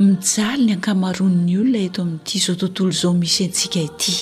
mijaly 0.00 0.64
ny 0.68 0.72
ankamaron'ny 0.78 1.52
olona 1.60 1.80
eto 1.86 1.98
amin'n'ity 2.02 2.36
izao 2.38 2.54
tontolo 2.60 2.92
izao 2.96 3.10
misy 3.16 3.40
antsika 3.46 3.80
ity 3.88 4.12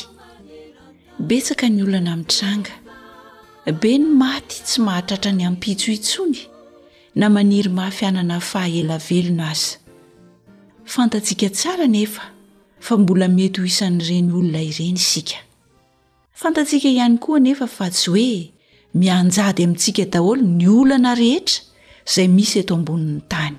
betsaka 1.30 1.64
ny 1.70 1.80
olana 1.84 2.12
mitranga 2.22 2.74
be 3.82 3.92
ny 4.02 4.06
maty 4.22 4.56
tsy 4.66 4.78
mahatratra 4.86 5.30
ny 5.36 5.42
ampitsohitsony 5.50 6.40
na 7.20 7.26
maniry 7.34 7.70
mahafianana 7.78 8.36
fahaelavelona 8.50 9.44
aza 9.52 9.70
fantatsika 10.94 11.46
tsara 11.58 11.86
nefaey 11.94 12.28
ho 12.86 12.92
isan'yreny 13.72 14.28
olona 14.38 14.60
ienykaihaykoa 14.66 17.38
nefa 17.46 17.66
fa 17.76 17.86
ty 17.94 18.02
hoe 18.10 18.30
mianjady 19.00 19.60
amintsika 19.66 20.04
daholo 20.14 20.42
ny 20.58 20.66
olana 20.80 21.10
rehetraay 21.22 22.28
isyeto 22.44 22.72
amboni'ny 22.78 23.20
tany 23.32 23.56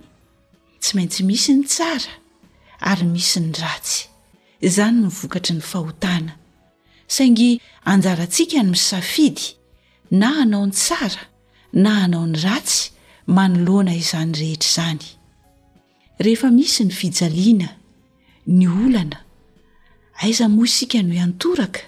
tsy 0.80 0.96
maintsy 0.98 1.24
misy 1.28 1.54
ny 1.56 1.64
tsara 1.68 2.14
ary 2.92 3.06
misy 3.08 3.40
ny 3.44 3.52
ratsy 3.62 4.08
izany 4.68 5.02
nyvokatry 5.04 5.54
ny 5.58 5.64
fahotana 5.72 6.34
saingy 7.16 7.50
anjarantsika 7.92 8.60
ny 8.64 8.70
misafidy 8.76 9.46
na 10.20 10.28
hanao 10.40 10.64
ny 10.68 10.74
tsara 10.82 11.24
na 11.84 11.90
hanao 12.04 12.26
ny 12.32 12.38
ratsy 12.46 12.82
manoloana 13.36 13.94
izany 14.02 14.34
rehetra 14.42 14.68
izany 14.74 15.06
rehefa 16.24 16.50
misy 16.58 16.84
ny 16.88 16.94
fijaliana 17.00 17.70
ny 18.58 18.66
olana 18.82 19.20
aiza 20.24 20.46
mo 20.54 20.62
isika 20.70 21.00
noh 21.08 21.16
yantoraka 21.22 21.82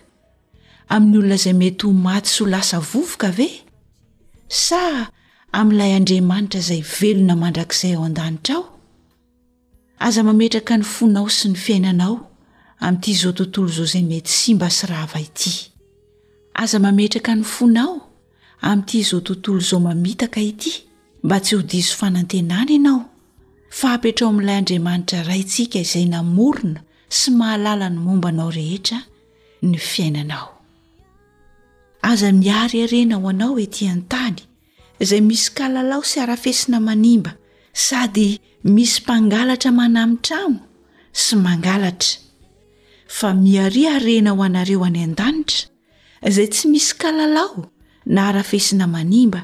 amin'ny 0.94 1.18
olona 1.20 1.38
izay 1.42 1.56
mety 1.62 1.84
ho 1.88 1.94
maty 2.06 2.30
sy 2.38 2.44
lasa 2.54 2.78
vovoka 2.92 3.30
ve 3.38 3.48
sa 4.64 4.82
amin'ilay 5.60 5.94
andriamanitra 6.00 6.60
izay 6.64 6.82
velona 6.98 7.34
mandrakizay 7.44 7.96
aoadanraao 7.98 8.60
aza 10.02 10.24
mametraka 10.26 10.74
ny 10.78 10.84
fonao 10.84 11.30
sy 11.30 11.52
ny 11.54 11.58
fiainanao 11.62 12.16
ami'ity 12.82 13.12
izao 13.14 13.34
tontolo 13.38 13.68
zao 13.70 13.86
zay 13.86 14.02
mety 14.04 14.32
si 14.34 14.56
mba 14.56 14.70
syrava 14.70 15.22
ity 15.22 15.70
aza 16.54 16.80
mametraka 16.82 17.36
ny 17.38 17.44
fonaao 17.44 17.98
ami'ty 18.72 19.00
izao 19.06 19.22
tontolo 19.22 19.62
izao 19.62 19.80
mamitaka 19.80 20.42
ity 20.42 20.74
mba 21.24 21.38
tsy 21.40 21.54
ho 21.56 21.62
diso 21.62 21.94
fanantenany 22.02 22.74
ianao 22.82 23.04
fa 23.70 23.98
petrao 24.02 24.30
amin'ilay 24.34 24.58
andriamanitra 24.58 25.22
raintsika 25.24 25.78
izay 25.86 26.06
namorona 26.10 26.82
sy 27.10 27.30
mahalala 27.38 27.90
ny 27.94 28.00
mombanao 28.02 28.50
rehetra 28.50 29.04
ny 29.62 29.78
fiainanao 29.78 30.50
aza 32.02 32.32
miariarena 32.34 33.22
ho 33.22 33.30
anao 33.30 33.54
ety 33.62 33.86
antaly 33.94 34.50
izay 35.00 35.22
misy 35.22 35.52
kalalao 35.54 36.02
sy 36.04 36.24
arafesina 36.26 36.80
manimba 36.82 37.38
sady 37.74 38.40
misy 38.64 39.02
mpangalatra 39.02 39.72
manamitra 39.72 40.38
amo 40.46 40.60
sy 41.12 41.36
mangalatra 41.36 42.20
fa 43.08 43.34
miari 43.34 43.88
arena 43.88 44.32
ho 44.36 44.44
anareo 44.46 44.84
any 44.88 45.02
an-danitra 45.06 45.66
izay 46.28 46.48
tsy 46.54 46.66
misy 46.72 46.94
kalalao 47.02 47.68
na 48.14 48.20
harafesina 48.28 48.86
manimba 48.88 49.42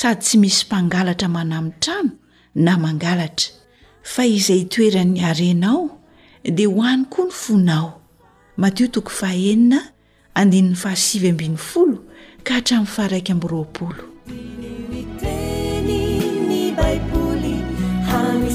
sady 0.00 0.20
tsy 0.24 0.36
misy 0.42 0.62
mpangalatra 0.66 1.28
manamitra 1.28 1.94
ano 2.00 2.10
na 2.54 2.72
mangalatra 2.84 3.46
fa 4.12 4.22
izay 4.36 4.62
toeran'ny 4.72 5.20
harenao 5.24 5.80
dia 6.56 6.68
ho 6.68 6.82
any 6.92 7.04
koa 7.08 7.24
ny 7.26 7.32
fonaoto 7.32 7.88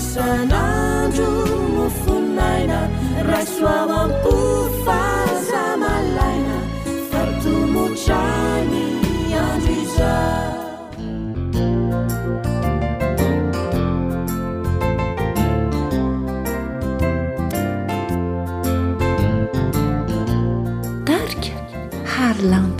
senazunufunnaina 0.02 2.80
reksuavan 3.28 4.12
kut 4.24 4.74
fazamalaina 4.88 6.56
fertu 7.12 7.54
mucani 7.74 8.86
anziza 9.44 10.16
terk 21.08 21.44
harland 22.16 22.80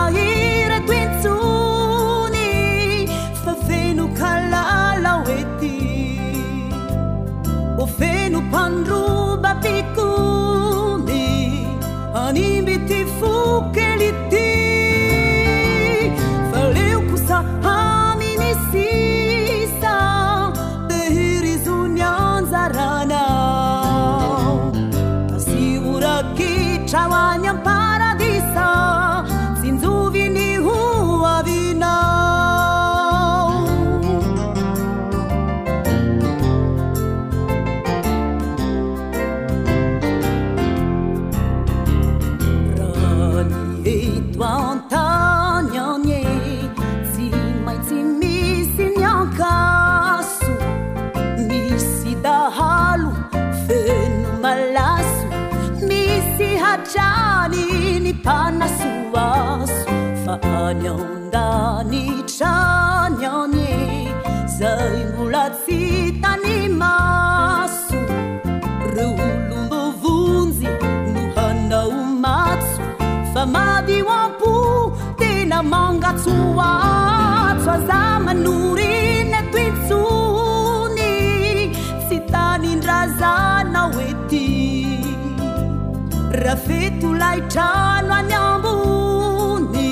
etolaitrano 86.87 88.13
any 88.19 88.35
ambony 88.51 89.89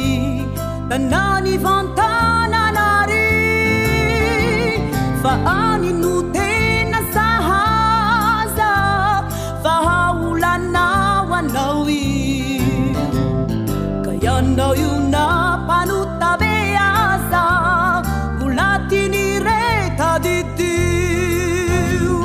tana 0.90 1.26
ny 1.46 1.54
vantana 1.66 2.60
anary 2.70 3.30
fa 5.24 5.34
ani 5.58 5.92
no 6.02 6.14
tena 6.36 7.00
sahaza 7.16 8.72
faha 9.64 9.98
olanao 10.30 11.32
anao 11.40 11.80
i 11.98 12.00
ka 14.06 14.14
ianao 14.26 14.74
io 14.84 14.94
na 15.14 15.26
mpanotabe 15.64 16.54
aza 16.90 17.44
vola 18.40 18.70
ti 18.90 19.02
ni 19.16 19.26
retaditio 19.48 22.18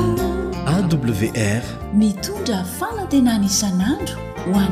awr 0.75 1.63
mi 1.99 2.09
tondra 2.25 2.57
fanatenany 2.77 3.47
isan'andro 3.53 4.15
ون 4.45 4.71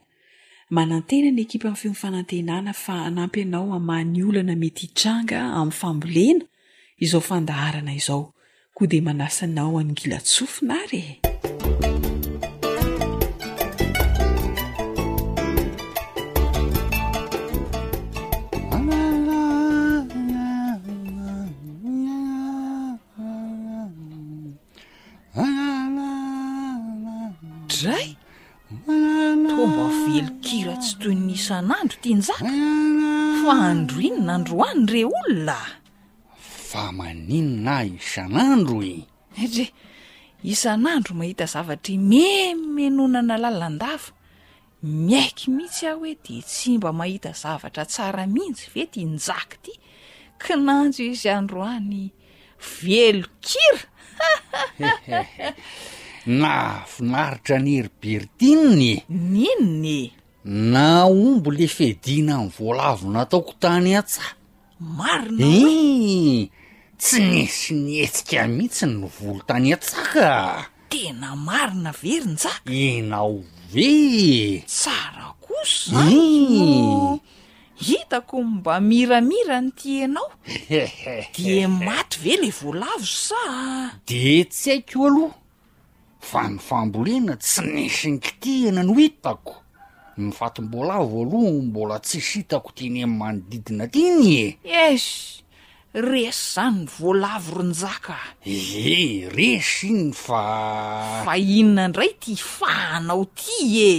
manantena 0.75 1.27
ny 1.35 1.43
ekipa 1.43 1.67
amin'ny 1.67 1.79
feonfanantenana 1.83 2.71
fa 2.81 2.95
anampy 3.11 3.43
anao 3.45 3.73
amahn'ny 3.77 4.23
olana 4.29 4.55
mety 4.61 4.87
hitranga 4.87 5.43
amin'ny 5.59 5.75
fambolena 5.81 6.45
izao 7.07 7.21
fandaharana 7.29 7.91
izao 7.99 8.21
koa 8.75 8.87
dia 8.93 9.03
manasanao 9.09 9.75
an'gila 9.83 10.19
tsofina 10.27 10.79
ree 10.89 11.19
isan'andro 31.41 31.97
ti 32.05 32.11
njaka 32.21 32.49
fa 33.41 33.51
andro 33.73 33.99
inona 34.09 34.33
androany 34.37 34.83
re 34.93 35.01
olona 35.19 35.59
fa 36.69 36.83
maninona 36.97 37.75
isan'andro 37.99 38.77
i 38.85 38.95
tre 39.53 39.65
isan'andro 40.53 41.13
mahita 41.19 41.45
zavatra 41.53 41.95
me 42.09 42.29
menonana 42.75 43.35
lalandava 43.43 44.09
miaiky 45.07 45.45
mihitsy 45.57 45.83
ah 45.91 45.95
hoe 45.99 46.13
de 46.25 46.37
tsy 46.49 46.71
mba 46.79 46.89
mahita 46.99 47.31
zavatra 47.41 47.83
tsara 47.91 48.23
mihitsy 48.35 48.65
ve 48.73 48.83
ti 48.93 49.01
njaky 49.15 49.57
ty 49.63 49.73
ki 50.41 50.53
nanjo 50.65 51.01
izy 51.11 51.29
androany 51.39 52.03
velo 52.81 53.25
kira 53.45 53.83
na 56.39 56.53
finaritra 56.93 57.55
nyherybirtinnye 57.65 58.93
ninony 59.33 60.01
na 60.43 61.05
ombo 61.05 61.51
le 61.51 61.67
fedina 61.67 62.37
ny 62.41 62.47
voalavina 62.49 63.21
ataoko 63.21 63.53
tany 63.61 63.93
atsa 63.95 64.21
marina 64.79 65.45
eh 65.45 66.49
tsy 66.97 67.17
nisy 67.31 67.73
nietsika 67.77 68.47
mihitsiy 68.49 68.89
no 68.89 69.07
volo 69.21 69.45
tany 69.45 69.69
atsaka 69.73 70.65
tena 70.89 71.35
marina 71.35 71.91
verinjaka 71.93 72.65
enao 72.73 73.43
ve 73.71 74.63
tsara 74.65 75.29
kosa 75.45 75.93
z 75.93 75.93
eh. 75.93 76.09
aen 76.09 77.19
hitako 77.85 78.41
mba 78.43 78.79
miramira 78.81 79.61
notianaohh 79.61 80.33
de 81.37 81.67
maty 81.67 82.17
ve 82.17 82.33
le 82.41 82.49
voalavo 82.49 83.05
saa 83.05 83.93
de 84.09 84.43
tsy 84.49 84.69
haiko 84.69 85.05
o 85.05 85.07
aloha 85.07 85.37
fa 86.19 86.49
ny 86.49 86.57
fambolina 86.57 87.37
tsy 87.37 87.61
nisi 87.61 88.09
ny 88.11 88.17
kitihana 88.25 88.81
nohitako 88.83 89.60
mifatym-bola 90.27 90.97
voaloha 91.11 91.51
mbola 91.69 91.97
tsi 92.05 92.19
sitako 92.29 92.69
teny 92.77 92.99
am 93.05 93.13
manodidina 93.21 93.83
atiny 93.89 94.35
e 94.63 94.77
es 94.93 95.07
resy 96.09 96.41
zany 96.53 96.81
ny 96.83 96.87
voalavo 96.97 97.49
ronzaka 97.57 98.17
eh 98.45 99.27
resa 99.37 99.87
iny 99.91 100.11
fa 100.23 100.41
fa 101.25 101.33
inona 101.59 101.85
ndray 101.91 102.11
ti 102.21 102.33
fahanao 102.55 103.23
ty 103.39 103.57
e 103.91 103.93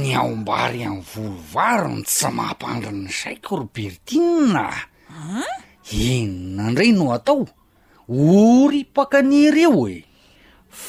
ny 0.00 0.08
aombary 0.20 0.80
amy 0.88 1.02
volivary 1.12 1.88
no 1.94 2.00
tsy 2.08 2.28
mahampandri 2.36 2.90
ny 3.02 3.10
saiko 3.20 3.52
ro 3.62 3.66
bertina 3.74 4.64
um 5.12 5.52
inona 6.06 6.70
ndray 6.72 6.90
no 6.98 7.04
atao 7.16 7.42
ory 8.08 8.82
pakanyareo 8.96 9.82
e 9.88 9.98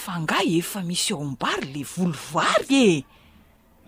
fa 0.02 0.14
ngah 0.24 0.44
efa 0.60 0.80
misy 0.88 1.10
aombary 1.16 1.68
le 1.74 1.82
volivary 1.94 2.78
e 2.92 2.94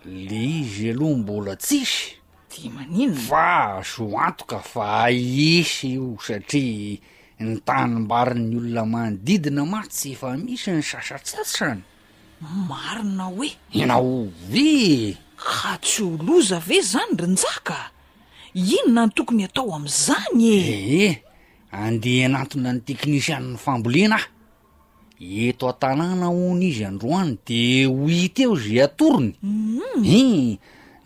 le 0.04 0.34
izy 0.58 0.90
aloha 0.90 1.16
mbola 1.18 1.56
tsisy 1.56 2.16
de 2.50 2.68
manino 2.70 3.14
fa 3.14 3.80
so 3.84 4.04
antoka 4.18 4.58
fa 4.58 5.08
isy 5.10 5.88
io 5.94 6.18
satria 6.18 6.98
ny 7.38 7.52
tanymbarin'ny 7.66 8.56
olona 8.58 8.84
manodidina 8.84 9.62
matsy 9.72 10.10
efa 10.14 10.30
misy 10.44 10.70
ny 10.74 10.82
sasatsy 10.82 11.36
atsy 11.38 11.56
sany 11.56 11.80
marina 12.68 13.24
hoe 13.30 13.48
inao 13.80 14.26
ve 14.50 15.16
ka 15.36 15.78
tsy 15.82 16.02
holoza 16.14 16.56
ave 16.58 16.78
zany 16.92 17.14
ronjaka 17.20 17.78
ino 18.74 18.90
na 18.92 19.02
ny 19.06 19.12
tokony 19.16 19.44
atao 19.48 19.70
am'izany 19.76 20.42
e 20.42 20.58
eh, 20.58 21.10
eh 21.10 21.16
andeha 21.82 22.26
anantona 22.28 22.70
ny 22.72 22.80
teknisianny 22.86 23.54
famboliana 23.64 24.16
ah 24.18 24.26
eto 25.22 25.68
a-tanàna 25.70 26.26
ho 26.32 26.54
ny 26.58 26.66
izy 26.68 26.84
androany 26.88 27.38
de 27.46 27.86
ho 27.86 28.06
it 28.10 28.38
eo 28.42 28.56
zy 28.58 28.80
atoronym 28.82 29.34
mm. 29.40 30.02
e 30.02 30.22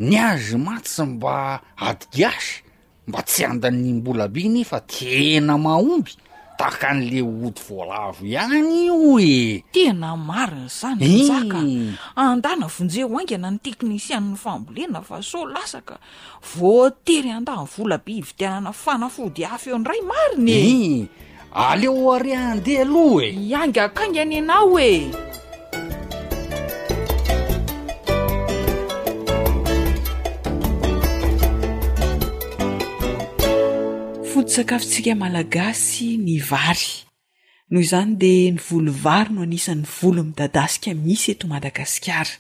ny 0.01 0.15
azy 0.17 0.57
matsy 0.57 1.03
mba 1.05 1.61
adigasy 1.77 2.63
mba 3.09 3.21
tsy 3.23 3.45
andany 3.45 3.93
mbolabe 4.01 4.43
nefa 4.49 4.81
tena 4.81 5.57
mahomby 5.61 6.13
tahaka 6.59 6.87
an'le 6.97 7.21
oty 7.47 7.61
voalavo 7.69 8.25
ihany 8.25 8.71
io 8.89 9.21
e 9.21 9.61
tena 9.73 10.17
marina 10.17 10.69
zany 10.81 11.03
ezaka 11.15 11.61
andana 12.25 12.67
vonjehoaingana 12.75 13.49
ny 13.53 13.59
teknisianny 13.65 14.37
fambolena 14.43 15.01
fa 15.09 15.21
so 15.21 15.45
lasaka 15.45 16.01
voatery 16.57 17.31
andany 17.37 17.69
volabe 17.75 18.13
ividianana 18.25 18.73
fanafody 18.73 19.45
af 19.45 19.63
eo 19.69 19.79
ndray 19.79 20.01
marinyee 20.01 21.05
aleo 21.65 22.01
ariandea 22.17 22.81
alo 22.87 23.07
e 23.25 23.29
ianga 23.51 23.83
akangany 23.89 24.35
anao 24.41 24.77
e 24.79 24.93
fodi-sakafontsika 34.31 35.13
malagasy 35.23 36.07
ny 36.27 36.37
vary 36.49 36.89
noho 37.73 37.83
izany 37.89 38.13
de 38.23 38.33
ny 38.55 38.59
volovary 38.67 39.31
no 39.35 39.41
anisan'ny 39.47 39.87
volo 39.97 40.21
midadasika 40.29 40.91
misy 41.05 41.27
eto 41.33 41.45
madagasikara 41.53 42.33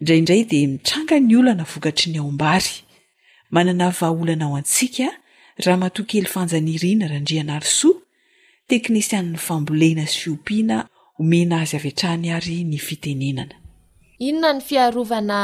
indraindray 0.00 0.42
di 0.50 0.58
mitranga 0.72 1.14
ny 1.18 1.32
oloana 1.40 1.64
vokatry 1.72 2.08
ny 2.12 2.18
aombary 2.20 2.74
manana 3.54 3.86
vaaolanao 3.98 4.54
atsika 4.60 5.06
raha 5.62 5.76
mato 5.82 6.02
kely 6.10 6.26
fanjanyiriana 6.34 7.06
randriana 7.12 7.52
ary 7.58 7.70
soa 7.78 8.02
teknisian''ny 8.68 9.36
fambolena 9.46 10.04
siopiana 10.14 10.76
omena 11.20 11.56
azy 11.62 11.74
aviatrany 11.78 12.26
ary 12.36 12.56
ny 12.70 12.78
fitenenana 12.86 13.54
inona 14.26 14.50
ny 14.56 14.60
fiarovana 14.68 15.40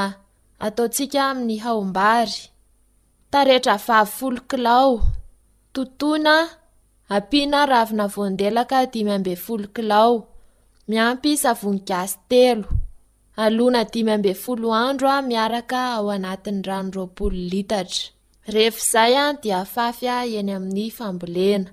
ataotsika 0.66 1.20
amin'ny 1.30 1.56
haombary 1.64 2.36
tarehetra 3.32 3.74
vavy 3.86 4.10
folo 4.18 4.40
kilao 4.50 4.92
totoana 5.74 6.34
ampiana 7.16 7.60
ravina 7.72 8.04
voandelaka 8.14 8.78
dimy 8.92 9.12
ambe 9.16 9.34
folo 9.44 9.66
kilao 9.76 10.14
miampy 10.90 11.30
isvonyn 11.36 11.78
gasy 11.88 12.14
telo 12.30 12.66
alona 13.44 13.80
dimy 13.92 14.10
ambe 14.16 14.32
folo 14.44 14.68
andro 14.86 15.08
a 15.16 15.18
miaraka 15.30 15.78
ao 15.96 16.06
anatin'ny 16.16 16.62
ranoroapolo 16.68 17.36
litatra 17.52 18.04
rehefa 18.54 18.82
izay 18.88 19.14
a 19.16 19.26
dia 19.42 19.56
afafya 19.64 20.16
eny 20.38 20.50
amin'ny 20.58 20.86
fambolena 20.98 21.68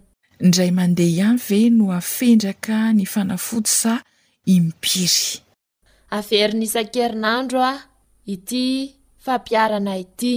indray 0.46 0.72
mandeha 0.78 1.10
ihay 1.22 1.40
ve 1.48 1.60
no 1.78 1.86
afendraka 2.00 2.78
ny 2.98 3.06
fanafodysa 3.14 3.94
impiry 4.56 5.24
averiny 6.18 6.64
isan-kerinandro 6.68 7.62
a 7.74 7.76
ity 8.34 8.66
fampiarana 9.26 9.94
ity 10.04 10.34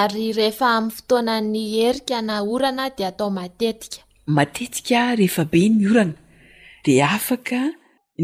ary 0.00 0.26
rehefa 0.38 0.66
amin'ny 0.76 0.94
fotoanan'ny 0.96 1.62
herika 1.76 2.18
na 2.28 2.34
orana 2.52 2.84
dea 2.96 3.08
atao 3.12 3.28
matetika 3.38 3.98
matetika 4.36 4.98
rehefa 5.18 5.42
be 5.52 5.60
ny 5.76 5.82
orana 5.90 6.16
de 6.84 6.94
afaka 7.16 7.60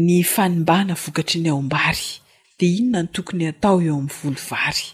ny 0.05 0.15
fanimbana 0.33 0.93
vokatry 1.03 1.37
ny 1.43 1.49
aombary 1.53 2.05
de 2.59 2.65
inona 2.77 2.99
ny 3.05 3.09
tokony 3.15 3.43
atao 3.53 3.77
eo 3.87 3.97
amin'ny 4.01 4.15
volovary 4.17 4.89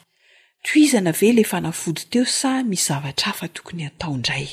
tiznavelefanafody 0.72 2.02
teo 2.12 2.26
sa 2.40 2.52
mizavatra 2.70 3.30
afa 3.34 3.48
tokony 3.54 3.82
ataondray 3.90 4.46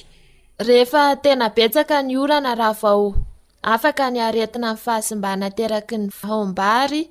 rehefa 0.67 1.05
tena 1.25 1.49
betsaka 1.57 1.97
ny 2.07 2.15
orana 2.23 2.53
raha 2.61 2.77
vao 2.83 3.07
afaka 3.75 4.07
ny 4.13 4.19
aretina 4.27 4.71
iny 4.75 4.83
fahasimbanateraky 4.85 5.97
ny 6.01 6.07
vaombary 6.23 7.03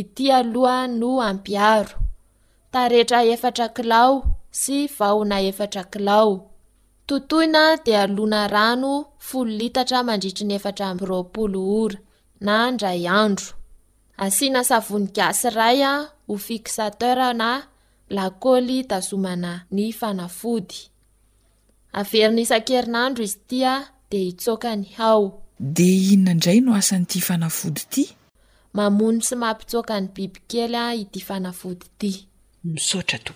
itya 0.00 0.36
aloha 0.44 0.80
no 0.98 1.10
ampiaro 1.28 1.96
tarehtra 2.72 3.20
efatra 3.34 3.66
kilao 3.76 4.12
sy 4.60 4.76
vaona 4.98 5.36
efatra 5.50 5.82
kilao 5.92 6.32
totoina 7.08 7.62
dia 7.84 8.02
alona 8.06 8.40
rano 8.56 8.92
folo 9.26 9.50
litatra 9.60 9.98
mandritry 10.08 10.44
ny 10.46 10.54
efatra 10.60 10.84
amy 10.92 11.04
roapolo 11.10 11.60
ora 11.82 11.98
na 12.46 12.70
ndray 12.70 13.06
andro 13.22 13.50
asiana 14.24 14.60
savonigasyray 14.68 15.78
a 15.82 15.86
ah, 15.92 16.02
o 16.32 16.34
fiksaterna 16.46 17.48
lakôly 18.16 18.78
tazomana 18.90 19.52
ny 19.76 19.86
fanafody 20.00 20.78
averina 22.00 22.40
isan-kerinandro 22.44 23.22
izy 23.28 23.38
ty 23.48 23.58
a 23.74 23.76
de 24.10 24.18
hitsokany 24.28 24.84
hao 24.98 25.22
de 25.76 25.86
inona 26.12 26.30
indray 26.34 26.58
no 26.62 26.70
asan'nyity 26.80 27.20
fanafody 27.28 27.80
ity 27.86 28.04
mamono 28.76 29.20
sy 29.28 29.34
mampitsoaka 29.42 29.94
ny 30.00 30.08
bibykely 30.14 30.78
a 30.84 30.86
idi 31.02 31.20
fanafody 31.28 31.84
itymisotrao 31.88 33.34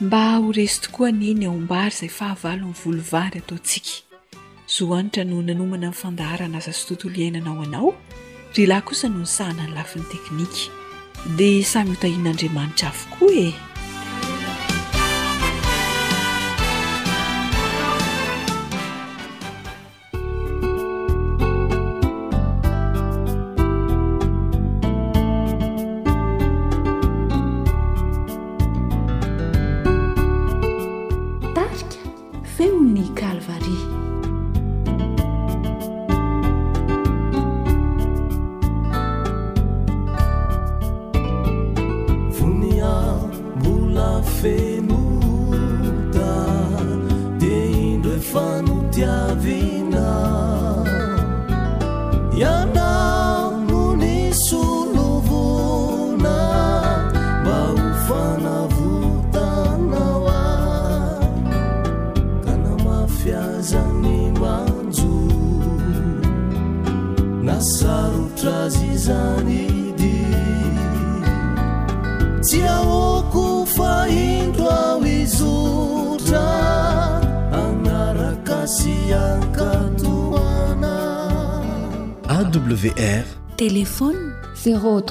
mba 0.00 0.36
horesitokoa 0.38 1.12
ni 1.12 1.34
ny 1.34 1.46
aombary 1.46 1.92
zay 1.98 2.08
fahavalon'ny 2.18 2.74
volevary 2.84 3.38
ataontsika 3.40 3.90
zoohanitra 4.74 5.24
no 5.28 5.38
nanomana 5.42 5.86
iny 5.90 5.98
fandaharana 6.02 6.58
aza 6.60 6.72
sy 6.72 6.84
tontolo 6.88 7.16
iainanao 7.20 7.60
anao 7.66 7.90
ry 8.54 8.64
lahy 8.70 8.82
kosa 8.88 9.06
no 9.12 9.18
ny 9.20 9.28
sahana 9.36 9.62
ny 9.66 9.74
lafin'ny 9.76 10.06
teknika 10.12 10.60
dia 11.36 11.64
samy 11.72 11.90
hitahin'andriamanitra 11.94 12.88
avokoa 12.90 13.32
e 13.46 13.48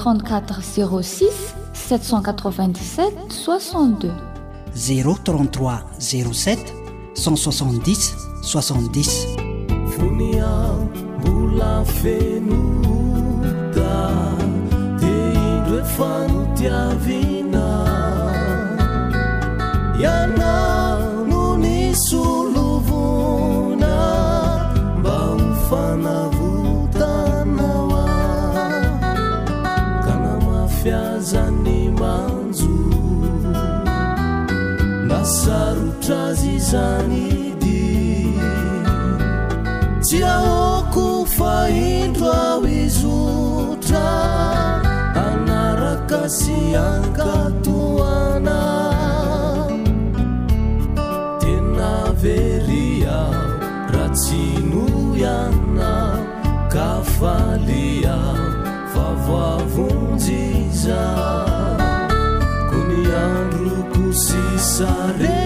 vonia 9.98 10.52
mbola 11.20 11.74
feno 11.84 12.62
dano 13.74 14.48
de 15.00 15.18
idoe 15.34 15.82
fano 15.96 16.40
tiavina 16.56 17.66
ana 20.00 20.46
no 21.28 21.40
razy 36.10 36.58
zany 36.58 37.54
di 37.62 38.34
tsy 40.02 40.18
aoko 40.26 41.22
faindro 41.38 42.26
aho 42.34 42.66
izotra 42.82 44.10
anaraka 45.26 46.26
sy 46.38 46.58
angatoana 46.90 48.62
tena 51.42 51.92
veria 52.22 53.20
ra 53.94 54.06
tsi 54.18 54.42
noiana 54.70 55.94
kafalia 56.74 58.18
vavoavonjy 58.94 60.42
za 60.82 61.04
ko 62.70 62.78
niandro 62.90 63.76
kosisare 63.94 65.39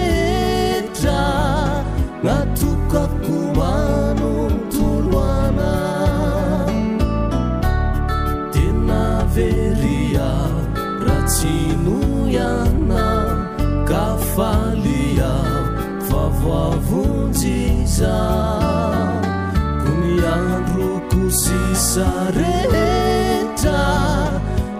ko 18.01 19.93
ni 20.01 20.15
androko 20.35 21.21
sisa 21.41 22.09
rehtra 22.37 23.85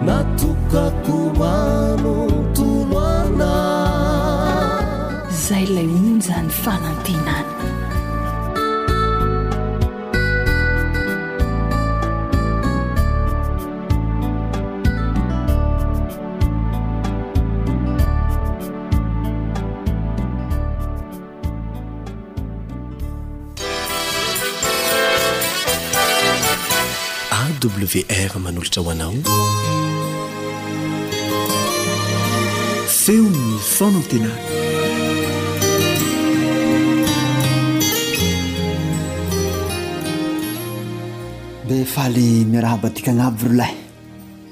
natokako 0.06 1.16
manontolo 1.40 3.00
ana 3.20 3.54
izay 5.32 5.64
lay 5.74 5.90
onja 6.10 6.38
ny 6.44 6.50
fanantenany 6.62 7.55
wr 27.68 28.38
manolotra 28.38 28.82
hoanao 28.82 29.12
feon 32.88 33.58
fonantena 33.60 34.30
de 41.68 41.84
faly 41.84 42.44
miaraha 42.44 42.76
batika 42.82 43.10
agna 43.10 43.26
aby 43.26 43.48
ro 43.48 43.52
lay 43.54 43.74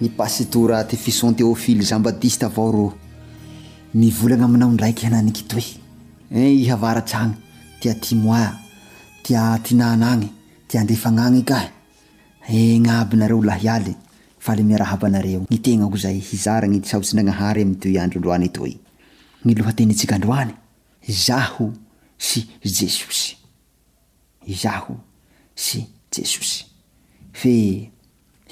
ni 0.01 0.09
pasitora 0.09 0.85
ty 0.85 0.97
fisoan 0.97 1.35
teofily 1.35 1.85
za 1.85 1.99
mba 1.99 2.13
dis 2.13 2.39
ta 2.39 2.47
avao 2.47 2.73
ro 2.73 2.93
mivolana 3.95 4.45
aminao 4.45 4.71
ndraiky 4.73 5.07
naniky 5.11 5.43
toy 5.45 5.65
e 6.35 6.41
eh, 6.41 6.61
ihavaratsy 6.63 7.15
agny 7.17 7.35
tia 7.81 7.95
timoia 7.95 8.59
tia 9.23 9.59
tinan 9.63 10.03
agny 10.03 10.27
ti 10.69 10.79
andefagn 10.79 11.19
agnyka 11.19 11.74
egnyabinareo 12.47 13.43
lahialy 13.43 13.97
fa 14.39 14.55
le 14.55 14.63
miraha 14.63 14.95
aba 14.97 15.09
nareo 15.09 15.47
ny 15.51 15.59
tenako 15.61 15.97
zay 15.97 16.19
hizara 16.21 16.69
ny 16.69 16.83
sahotsinagnahary 16.85 17.63
amto 17.65 17.89
androndroany 17.97 18.45
etoy 18.53 18.77
ny 19.45 19.55
loha 19.57 19.73
tenytsika 19.73 20.15
androany 20.17 20.53
zaho 21.09 21.73
sy 22.19 22.45
jesosy 22.63 23.35
zaho 24.61 24.97
sy 25.57 25.85
jesosy 26.13 26.65
fe 27.33 27.55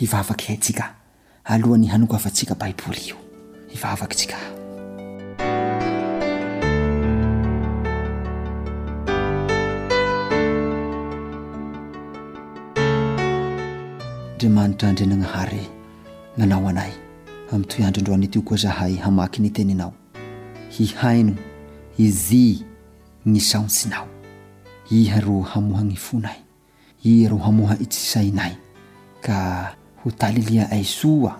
hivavaky 0.00 0.52
hatsika 0.52 0.94
alohany 1.44 1.86
hanok 1.92 2.14
afatsika 2.14 2.54
baiboly 2.54 3.08
io 3.12 3.16
ivavakytsika 3.74 4.61
ndrmanitra 14.48 14.88
andrenanahary 14.88 15.66
nanao 16.36 16.68
anay 16.68 16.92
am 17.52 17.64
toy 17.64 17.84
androndroany 17.86 18.26
tio 18.28 18.42
koa 18.42 18.56
zahay 18.56 18.94
hamaky 18.96 19.42
nyteninao 19.42 19.92
hihaino 20.68 21.34
izy 21.98 22.64
ny 23.26 23.40
saotsinao 23.40 24.06
iha 24.90 25.20
ro 25.20 25.40
hamohany 25.40 25.96
fonay 25.96 26.36
iha 27.04 27.28
ro 27.30 27.36
hamoha 27.38 27.76
itsisainay 27.80 28.52
ka 29.20 29.74
ho 30.04 30.10
talilia 30.10 30.70
ay 30.70 30.84
soa 30.84 31.38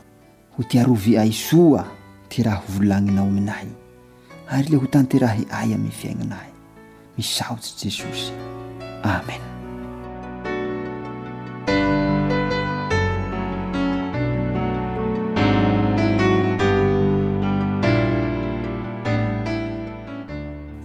ho 0.57 0.63
tiarovy 0.63 1.19
ay 1.19 1.33
soa 1.33 1.85
ty 2.29 2.43
raha 2.43 2.63
volagninao 2.69 3.27
aminay 3.27 3.67
ary 4.49 4.69
le 4.69 4.77
ho 4.77 4.87
tanterahi 4.87 5.47
ay 5.51 5.75
amy 5.75 5.91
fiainanay 5.91 6.51
misaotsy 7.19 7.89
i 7.89 7.91
jesosy 7.91 8.33
amen 9.03 9.52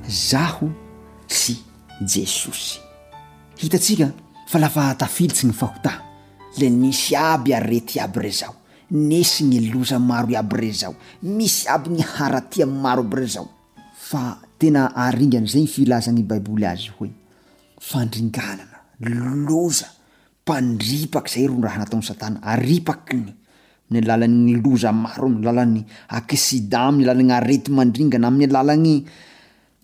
zaho 0.09 0.71
tsy 1.27 1.57
jesosy 1.99 2.79
iaiaafaitsyye 3.57 5.49
isy 6.89 7.15
aby 7.15 7.53
aety 7.53 7.99
ab 7.99 8.15
re 8.17 8.29
zao 8.31 8.55
nsy 8.91 9.43
ny 9.43 9.73
o 9.75 9.81
aroa 10.15 10.41
re 10.55 10.71
zao 10.71 10.95
yayy 11.23 12.03
ro 12.95 13.25
oaaannzayfazanyaiboyazyho 14.85 17.09
fandringanana 17.81 18.77
loza 19.47 19.87
mpandripaky 20.41 21.29
zay 21.33 21.45
roraha 21.47 21.77
nataoy 21.79 22.01
satana 22.01 22.39
aripakyny 22.43 23.33
amy 23.91 24.01
lalany 24.01 24.55
loza 24.63 24.91
marolalan'ny 24.93 25.83
aiida 26.09 26.79
amy 26.87 27.03
lalanyarety 27.05 27.71
mandringana 27.71 28.27
ami'ny 28.27 28.51
lalany 28.51 29.05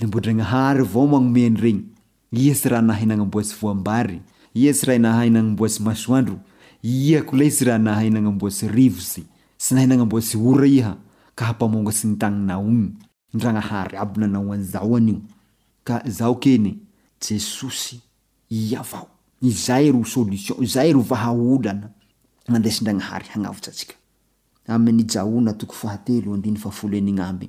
le 0.00 0.06
mbodragnahary 0.06 0.82
vao 0.92 1.06
manomeny 1.10 1.56
regny 1.60 1.84
iha 2.40 2.54
sy 2.58 2.68
raha 2.70 2.82
nahinanamboatsy 2.86 3.54
voambary 3.60 4.18
ia 4.62 4.70
sy 4.74 4.86
rahanaanaboatsy 4.90 5.88
asoandro 5.92 6.36
iakola 6.92 7.46
sy 7.56 7.62
raha 7.68 7.78
naainanaboatsy 7.86 8.68
riosy 8.76 9.22
sy 9.62 9.70
nananamboatsy 9.74 10.36
ora 10.50 10.66
iha 10.76 10.92
ka 11.38 11.42
hapamongatsy 11.48 12.04
nytagnynaony 12.10 12.86
dra 13.40 13.52
gnahay 13.52 13.96
abnanaoaoaao 14.02 16.34
keny 16.40 16.74
jesosy 17.20 18.00
i 18.50 18.76
ozo 26.78 27.48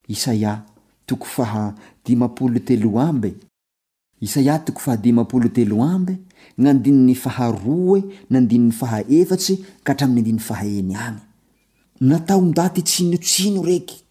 isaia 0.09 0.63
toko 1.07 1.25
faha 1.25 1.75
dimapolo 2.05 2.59
telo 2.59 3.01
amby 3.01 3.35
isaia 4.21 4.59
toko 4.59 4.79
faha 4.81 4.97
dimapolo 4.97 5.49
telo 5.49 5.83
ambe 5.85 6.17
gnandinny 6.59 7.15
faharoe 7.15 8.03
nandiny 8.31 8.71
faha 8.73 9.01
efatsy 9.11 9.57
kahtraminy 9.85 10.19
andiny 10.19 10.39
faha 10.39 10.67
eny 10.67 10.97
agnyaandatytsinotsino 12.01 13.69
eky 13.69 14.02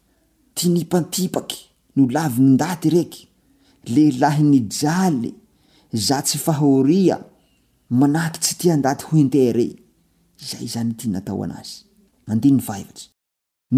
ty 0.54 0.68
nimpatipaky 0.68 1.58
nolavy 1.96 2.42
ny 2.42 2.50
ndaty 2.54 2.90
reky 2.90 3.28
le 3.94 4.04
lahy 4.18 4.42
ny 4.42 4.68
jaly 4.80 5.34
za 5.92 6.22
tsy 6.22 6.38
fahoria 6.38 7.20
manahaky 7.90 8.40
tsy 8.40 8.54
tia 8.58 8.76
ndaty 8.76 9.04
ho 9.04 9.16
interey 9.18 9.76
zay 10.48 10.66
zany 10.72 10.94
ty 10.94 11.08
natao 11.08 11.44
anazy 11.44 11.84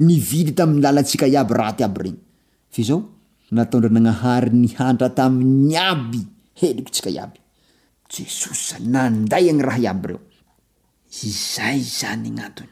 nyvily 0.00 0.52
tamylalatsika 0.52 1.26
iaby 1.26 1.54
raty 1.54 1.84
aby 1.84 1.98
regny 2.02 2.18
fa 2.72 2.82
zao 2.82 3.00
nataondra 3.50 3.90
nagnahary 3.90 4.50
nihantra 4.50 5.08
taminy 5.10 5.76
aby 5.76 6.20
helokotsika 6.60 7.10
iaby 7.10 7.38
jesosy 8.14 8.64
zany 8.70 8.88
nandayany 8.94 9.62
raha 9.62 9.80
iaby 9.86 10.06
reo 10.08 10.20
zay 11.10 11.80
zany 11.80 12.28
agnatony 12.28 12.70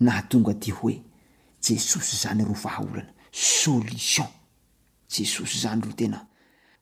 na 0.00 0.22
tonga 0.28 0.54
ty 0.54 0.70
hoe 0.70 0.94
jesosy 1.66 2.16
zany 2.22 2.44
ro 2.44 2.54
fahaolana 2.54 3.10
sôlition 3.32 4.28
jesosy 5.08 5.58
zany 5.60 5.82
ro 5.84 5.92
tena 5.92 6.24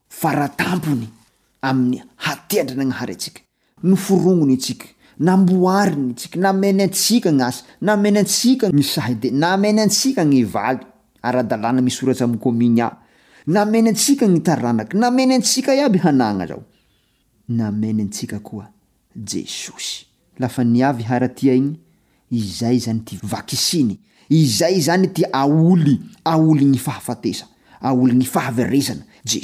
faratampony 0.09 1.09
ami'ny 1.63 2.03
hateandra 2.25 2.77
nagnahary 2.77 3.13
atsika 3.15 3.41
noforonony 3.83 4.57
tsika 4.57 4.87
namboariny 5.21 6.15
tsika 6.15 6.37
nameny 6.39 6.83
atsika 6.83 7.33
gnasa 7.33 7.65
nameny 7.83 8.19
atsika 8.19 8.69
ny 8.71 8.83
saenamny 8.83 9.81
atsika 9.81 10.25
ny 10.25 10.47
yaadaana 11.19 11.83
misoratsy 11.83 12.25
atkayafaharata 20.49 21.55
iny 21.55 21.79
izay 22.31 22.79
zany 22.79 23.03
ty 23.05 23.19
asiny 23.53 23.99
izay 24.31 24.81
zany 24.81 25.13
t 25.13 25.25
aly 25.33 25.99
aoly 26.25 26.63
yaoly 26.63 26.79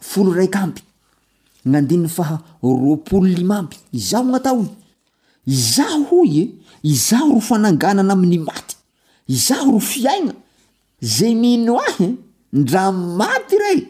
folo 0.00 0.32
raikampy 0.34 0.82
gnandiny 1.64 2.08
faha 2.08 2.40
ropolo 2.62 3.26
lymampy 3.26 3.76
izaho 3.92 4.24
gnatao 4.24 4.64
izaho 5.46 6.04
hoy 6.10 6.38
e. 6.40 6.48
izaho 6.82 7.32
ro 7.34 7.40
fananganana 7.40 8.12
aminy 8.12 8.38
maty 8.38 8.76
zaho 9.28 9.72
ro 9.72 9.78
fiaina 9.78 10.32
ze 11.00 11.34
mino 11.34 11.78
ahy 11.80 12.04
e. 12.06 12.16
ndra 12.52 12.92
maty 12.92 13.58
ray 13.58 13.88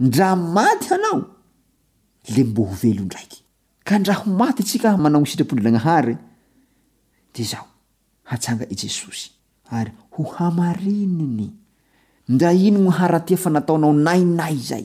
ndra 0.00 0.36
maty 0.36 0.86
hanao 0.90 1.24
le 2.36 2.44
mbo 2.44 2.62
ho 2.64 2.74
velo 2.74 3.02
ndraikyrao 3.04 4.24
aty 4.48 4.62
saoitrae 5.42 6.18
zao 7.40 7.66
hatsangay 8.24 8.68
jesosy 8.76 9.30
ary 9.70 9.92
ho 10.10 10.22
hamarininy 10.22 11.50
ndra 12.28 12.52
inogno 12.52 12.90
haratifa 12.90 13.50
nataonao 13.50 13.92
nainay 13.92 14.56
zay 14.56 14.84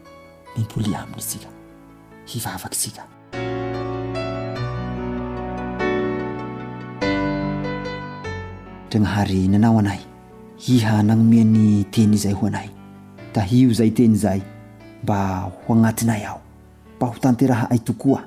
nimpoly 0.57 0.95
aminy 0.95 1.17
itsika 1.17 1.47
hivavakytsika 2.25 3.03
dragnahary 8.89 9.47
nanao 9.47 9.79
anay 9.79 9.99
iha 10.67 11.03
nagnomeany 11.03 11.83
teny 11.91 12.17
zay 12.17 12.33
ho 12.33 12.47
anay 12.47 12.69
ta 13.33 13.41
hio 13.41 13.73
zay 13.73 13.91
teny 13.91 14.15
zay 14.15 14.41
mba 15.03 15.39
ho 15.39 15.73
agnatinay 15.73 16.25
aho 16.25 16.39
mba 16.97 17.07
ho 17.07 17.15
tanteraha 17.19 17.69
ay 17.69 17.79
tokoa 17.79 18.23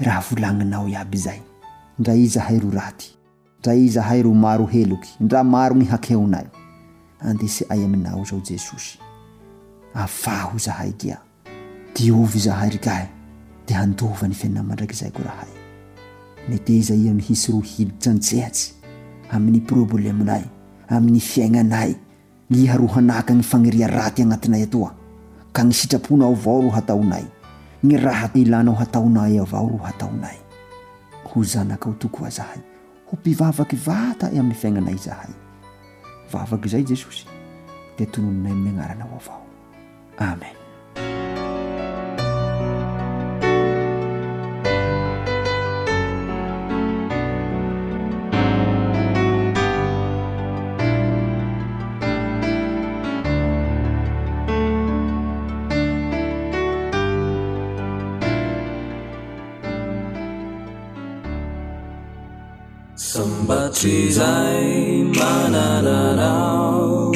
raha 0.00 0.20
volagninao 0.20 0.88
iaby 0.88 1.18
zay 1.18 1.40
ndray 1.98 2.22
i 2.22 2.26
zahay 2.28 2.58
ro 2.58 2.70
raty 2.70 3.14
ndra 3.60 3.74
i 3.74 3.88
zahay 3.88 4.22
ro 4.22 4.34
maro 4.34 4.66
heloky 4.66 5.10
ndra 5.20 5.44
maro 5.44 5.74
ny 5.74 5.84
hakeonay 5.84 6.46
andesy 7.20 7.64
ay 7.68 7.84
aminao 7.84 8.24
zao 8.24 8.40
jesosy 8.40 8.98
afaho 9.94 10.58
zahay 10.58 10.92
kia 10.92 11.18
diovy 11.98 12.38
zaha 12.38 12.70
kahy 12.78 13.08
de 13.66 13.74
andovany 13.74 14.34
finamandraikzayko 14.34 15.22
ahay 15.26 15.50
myte 16.48 16.78
zaia 16.82 17.10
mihisy 17.14 17.52
ro 17.52 17.58
hiliy 17.60 18.14
ntsehatsy 18.14 18.70
amin'ny 19.34 19.60
problemnay 19.66 20.44
amin'ny 20.90 21.20
fiaignanay 21.20 21.94
niha 22.50 22.78
oanahkany 22.78 23.42
faniria 23.42 23.86
raty 23.90 24.22
anatinay 24.22 24.62
ata 24.62 24.94
ka 25.52 25.62
ny 25.66 25.72
sitraponao 25.74 26.32
avaoro 26.32 26.70
hataonay 26.70 27.24
ny 27.82 27.96
hao 27.98 28.78
ataonayaao 28.84 29.80
taonay 29.98 30.38
hozakotooa 31.34 32.30
zahay 32.30 32.62
hompivavaky 33.10 33.76
vatay 33.76 34.38
amy 34.38 34.54
fiaignanay 34.54 34.96
zahay 34.96 35.30
vavaky 36.32 36.68
zay 36.68 36.82
esosy 36.94 37.26
de 37.98 38.06
tononinay 38.06 38.64
iagnaranao 38.70 39.12
avao 39.18 39.42
amen 40.18 40.57
trizay 63.68 65.08
manananao 65.18 67.12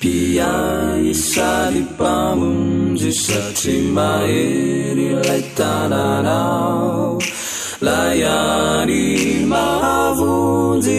piaisady 0.00 1.82
pamonjisatry 1.98 3.76
mahery 3.96 5.08
laitananao 5.14 7.20
la 7.86 8.00
any 8.12 9.44
mavonjy 9.52 10.98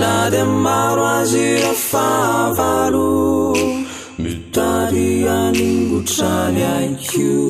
na 0.00 0.30
de 0.30 0.42
maro 0.44 1.06
azi 1.16 1.44
rafavalo 1.62 3.12
mytariany 4.22 5.62
mbotrany 5.72 6.64
ai 6.74 6.94
kio 7.06 7.48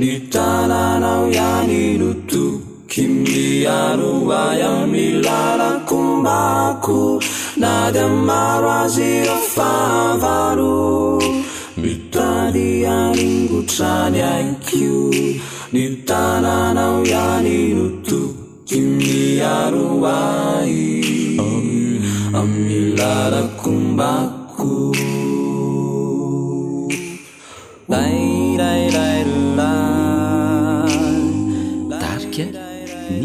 ny 0.00 0.10
tananao 0.30 1.24
yany 1.36 1.98
noto 2.00 2.61
kymiaro 2.92 4.14
ay 4.46 4.60
ammilarakombako 4.74 7.00
na 7.60 7.74
dya 7.94 8.04
marazera 8.26 9.36
favaro 9.40 11.16
mitani 11.82 12.68
any 12.98 13.24
mgotrany 13.48 14.18
ankio 14.20 15.08
ny 15.72 15.84
tananao 16.06 16.98
yani 17.12 17.58
notoo 17.76 18.28
ki 18.68 18.78
miaro 19.00 19.86
ai 20.04 21.00
ammilarakombako 22.40 24.40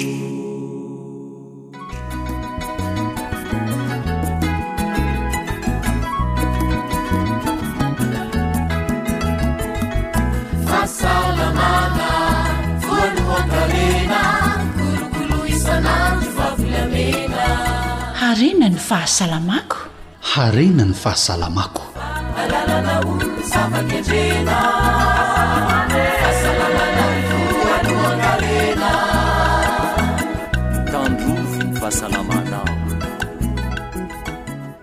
harena 18.61 18.77
ny 20.85 20.93
fahasalamako 21.01 21.81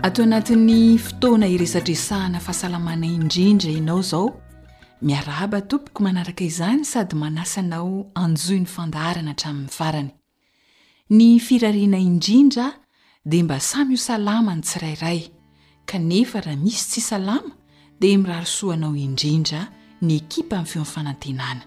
ato 0.03 0.23
anatin'ny 0.23 0.99
fotoana 0.99 1.47
iresatra 1.47 1.95
sahana 1.95 2.41
fahasalamana 2.41 3.07
indrindra 3.17 3.71
ianao 3.77 4.03
zao 4.03 4.25
miaraba 5.09 5.59
tompoko 5.71 5.99
manaraka 6.07 6.43
izany 6.51 6.85
sady 6.93 7.15
manasa 7.23 7.61
anao 7.65 7.91
anjoi 8.23 8.59
n'ny 8.59 8.67
fandarana 8.75 9.31
hatramin'ny 9.33 9.71
farany 9.79 10.11
ny 11.19 11.29
firarina 11.47 11.99
indrindra 12.11 12.67
di 13.29 13.43
mba 13.45 13.59
samy 13.61 13.93
io 13.93 14.01
salama 14.01 14.55
ny 14.57 14.63
tsirairay 14.65 15.21
kanefa 15.85 16.41
raha 16.41 16.57
misy 16.65 16.85
tsy 16.91 17.01
salama 17.05 17.53
dia 18.01 18.17
mirarosoaanao 18.19 18.95
indrindra 18.97 19.61
ny 20.09 20.13
ekipa 20.17 20.55
amin'ny 20.57 20.69
fioifanantenana 20.73 21.65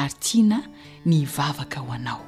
ary 0.00 0.14
tsiana 0.22 0.58
ny 1.04 1.18
vavaka 1.36 1.78
ho 1.84 1.90
anao 1.92 2.22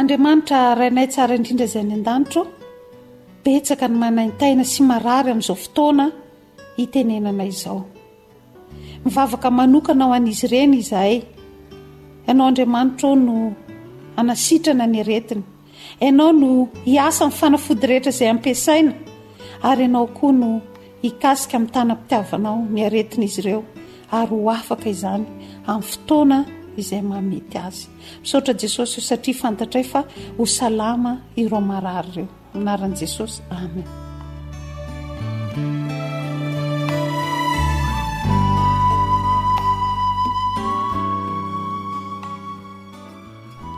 andriamanitra 0.00 0.58
rainay 0.80 1.08
tsara 1.12 1.36
indrindra 1.36 1.66
zay 1.72 1.82
any 1.84 1.92
an-danitro 2.00 2.42
betsaka 3.44 3.84
ny 3.92 3.96
manantaina 4.04 4.64
sy 4.64 4.80
marary 4.88 5.28
amin'izao 5.30 5.56
fotoana 5.62 6.06
hitenenana 6.76 7.44
izao 7.52 7.92
mivavaka 9.04 9.50
manokana 9.52 10.04
ao 10.08 10.12
an'izy 10.16 10.46
ireny 10.48 10.78
izhay 10.80 11.18
ianao 12.26 12.46
andriamanitra 12.48 13.08
o 13.08 13.14
no 13.18 13.52
anasitrana 14.16 14.86
ny 14.88 15.00
aretiny 15.02 15.42
ianao 16.00 16.32
no 16.32 16.68
hiasa 16.86 17.26
nyfanafody 17.28 17.86
rehetra 17.86 18.12
izay 18.14 18.28
ampiasaina 18.32 18.92
ary 19.68 19.84
ianao 19.84 20.06
koa 20.16 20.32
no 20.32 20.50
hikasika 21.02 21.56
amin'ny 21.58 21.72
tanam-pitiavanao 21.76 22.60
nyaretina 22.74 23.24
izy 23.28 23.40
ireo 23.44 23.60
ary 24.18 24.32
ho 24.36 24.50
afaka 24.56 24.88
izany 24.88 25.26
amin'ny 25.66 25.86
fotoana 25.90 26.38
izay 26.80 27.02
mamety 27.04 27.58
azy 27.66 27.86
misaotra 28.24 28.54
jesosy 28.62 28.94
o 29.00 29.06
satria 29.10 29.36
fantatray 29.42 29.84
fa 29.92 30.04
ho 30.38 30.44
salama 30.58 31.12
iro 31.36 31.60
marary 31.60 32.08
ireo 32.16 32.28
aminaran'i 32.54 33.00
jesosy 33.04 33.38
amen 33.62 33.88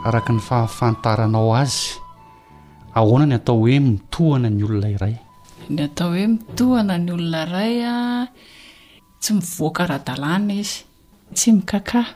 araka 0.07 0.31
ny 0.35 0.39
fahafantaranao 0.47 1.49
azy 1.61 1.81
ahoana 2.99 3.25
ny 3.31 3.35
atao 3.37 3.55
hoe 3.61 3.77
mitohana 3.87 4.47
ny 4.57 4.61
olona 4.67 4.89
iray 4.95 5.15
ny 5.75 5.79
atao 5.87 6.09
hoe 6.15 6.25
mitohana 6.33 6.95
ny 7.05 7.09
olona 7.15 7.41
iray 7.47 7.75
a 7.83 7.93
ah, 7.95 8.25
tsy 9.21 9.31
mivoaka 9.37 9.81
raha-dalàna 9.89 10.53
izy 10.61 10.77
tsy 11.37 11.47
mikakah 11.57 12.07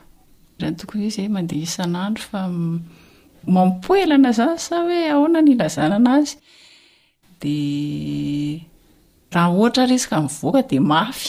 rany 0.62 0.76
tokony 0.80 1.04
izy 1.08 1.22
mandea 1.34 1.60
isan'andro 1.68 2.22
fa 2.30 2.40
mampoelana 3.56 4.30
zany 4.38 4.56
sa 4.66 4.76
hoe 4.86 4.98
ahona 5.14 5.38
ny 5.44 5.50
ilazana 5.54 5.96
anazy 6.02 6.34
di 7.40 7.56
raha 9.34 9.50
ohatra 9.58 9.82
resaka 9.92 10.16
mivoaka 10.28 10.60
de 10.70 10.78
mafy 10.92 11.28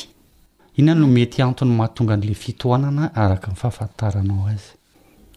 ina 0.80 0.91
no 0.99 1.06
mety 1.15 1.38
antony 1.45 1.73
mahatonga 1.78 2.15
n'la 2.21 2.36
fitoanana 2.43 3.04
arakny 3.23 3.56
fahafantaranaoa 3.63 4.54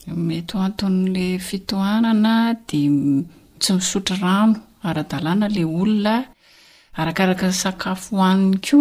mety 0.06 0.56
anton'la 0.58 1.38
fitoanana 1.38 2.54
de 2.68 2.90
tsy 3.60 3.72
misotro 3.78 4.16
rano 4.22 4.56
ara-dalàna 4.88 5.46
ley 5.54 5.64
olona 5.80 6.14
arakaraksakafo 7.00 8.12
anny 8.30 8.50
ko 8.66 8.78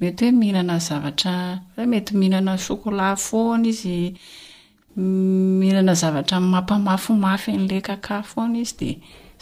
mety 0.00 0.20
hoe 0.24 0.32
mihinana 0.40 0.74
zavatrazamety 0.86 2.12
mihinana 2.20 2.52
sokolat 2.64 3.14
foana 3.26 3.66
izyihinana 3.72 5.92
zavatra 6.00 6.36
mampamafomafyn'le 6.52 7.78
aka 7.94 8.14
foana 8.30 8.58
izy 8.60 8.74
de 8.78 8.88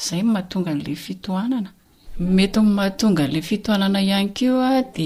zay 0.04 0.22
mahatonga 0.22 0.72
nle 0.78 0.94
fitoanaaeahanganle 1.04 3.40
fitoanana 3.48 3.98
ihany 4.08 4.28
kioa 4.36 4.70
d 4.94 4.96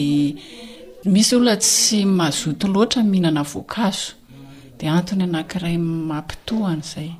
misy 1.12 1.32
olona 1.36 1.54
tsy 1.64 1.98
mahzoto 2.18 2.64
loatra 2.74 3.00
mihinana 3.10 3.42
voankazo 3.50 4.12
de 4.78 4.86
antony 4.88 5.22
anakiray 5.24 5.76
mampitohany 5.78 6.82
zay 6.82 7.10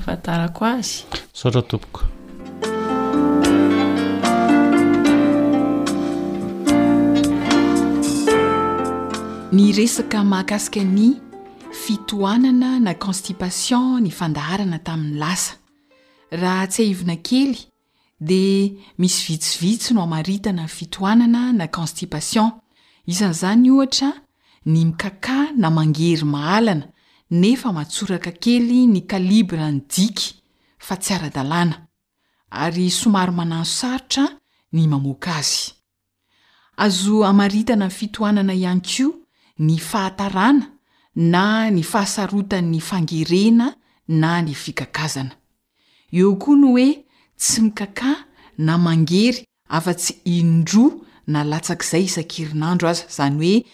avantarako 0.00 0.64
azy 0.66 1.04
sotra 1.32 1.62
tompoka 1.62 2.02
ny 9.52 9.72
resaka 9.72 10.24
mahakasika 10.24 10.82
ny 10.84 11.14
fitoanana 11.82 12.80
na 12.80 12.94
constipation 12.94 13.96
ny 14.04 14.10
fandaharana 14.12 14.78
tamin'ny 14.84 15.16
lasa 15.18 15.54
raha 16.30 16.66
tsy 16.68 16.82
haivina 16.84 17.16
kely 17.16 17.56
dia 18.20 18.68
misy 18.98 19.24
vitsivitsy 19.32 19.94
no 19.94 20.04
hamaritana 20.04 20.62
ny 20.68 20.68
fitohanana 20.68 21.52
na 21.56 21.66
constipation 21.68 22.52
izanyizany 23.08 23.70
ohatra 23.70 24.12
ny 24.66 24.84
mikaka 24.84 25.48
na 25.56 25.70
mangery 25.70 26.24
mahalana 26.24 26.86
nefa 27.30 27.72
matsoraka 27.72 28.30
kely 28.38 28.86
ny 28.86 29.00
kalibra 29.08 29.68
ny 29.74 29.80
diky 29.90 30.34
fa 30.78 30.96
tsy 30.96 31.14
ara-dalàna 31.16 31.82
ary 32.62 32.86
somaro 32.90 33.32
mananso 33.34 33.74
saritra 33.86 34.24
ny 34.72 34.86
mamoaka 34.88 35.34
azy 35.36 35.72
azo 36.84 37.22
hamaritana 37.26 37.86
ny 37.86 37.90
fitohanana 37.98 38.54
ihany 38.54 38.80
kio 38.86 39.08
ny 39.58 39.76
fahatarana 39.78 40.70
na 41.16 41.70
ny 41.70 41.82
fahasarota 41.82 42.60
ny 42.62 42.78
fangerena 42.80 43.74
na 44.08 44.40
ny 44.42 44.54
fikakazana 44.54 45.34
eo 46.12 46.36
koa 46.38 46.56
no 46.56 46.72
oe 46.78 46.88
tsy 47.36 47.60
mikaka 47.62 48.14
na 48.58 48.78
mangery 48.78 49.42
afa-tsy 49.68 50.14
indro 50.24 50.86
nalatsakzay 51.26 52.04
isankerinandro 52.06 52.88
aza 52.88 53.04
zany 53.16 53.34
hoe 53.36 53.64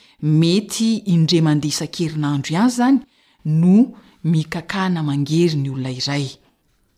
mety 0.40 0.90
indremandeha 1.06 1.68
isan-kerinandro 1.76 2.50
ihany 2.56 2.70
zany 2.70 2.98
no 3.44 3.96
mikakana 4.24 5.02
mangery 5.02 5.56
ny 5.58 5.70
olona 5.70 5.90
iray 5.90 6.30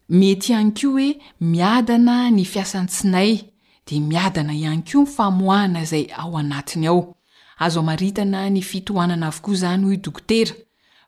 mety 0.08 0.52
ihany 0.52 0.72
koa 0.74 0.90
hoe 0.90 1.16
miadana 1.40 2.30
ny 2.30 2.44
fiasantsinay 2.44 3.38
de 3.86 4.00
miadana 4.00 4.52
ihany 4.54 4.82
koa 4.82 5.06
famoahna 5.06 5.82
izay 5.82 6.06
ao 6.16 6.38
anatiny 6.38 6.86
ao 6.86 7.16
azo 7.58 7.82
maritana 7.82 8.50
ny 8.50 8.60
fitohanana 8.62 9.26
avokoa 9.26 9.54
zany 9.54 9.84
hoe 9.84 9.96
dokotera 9.96 10.54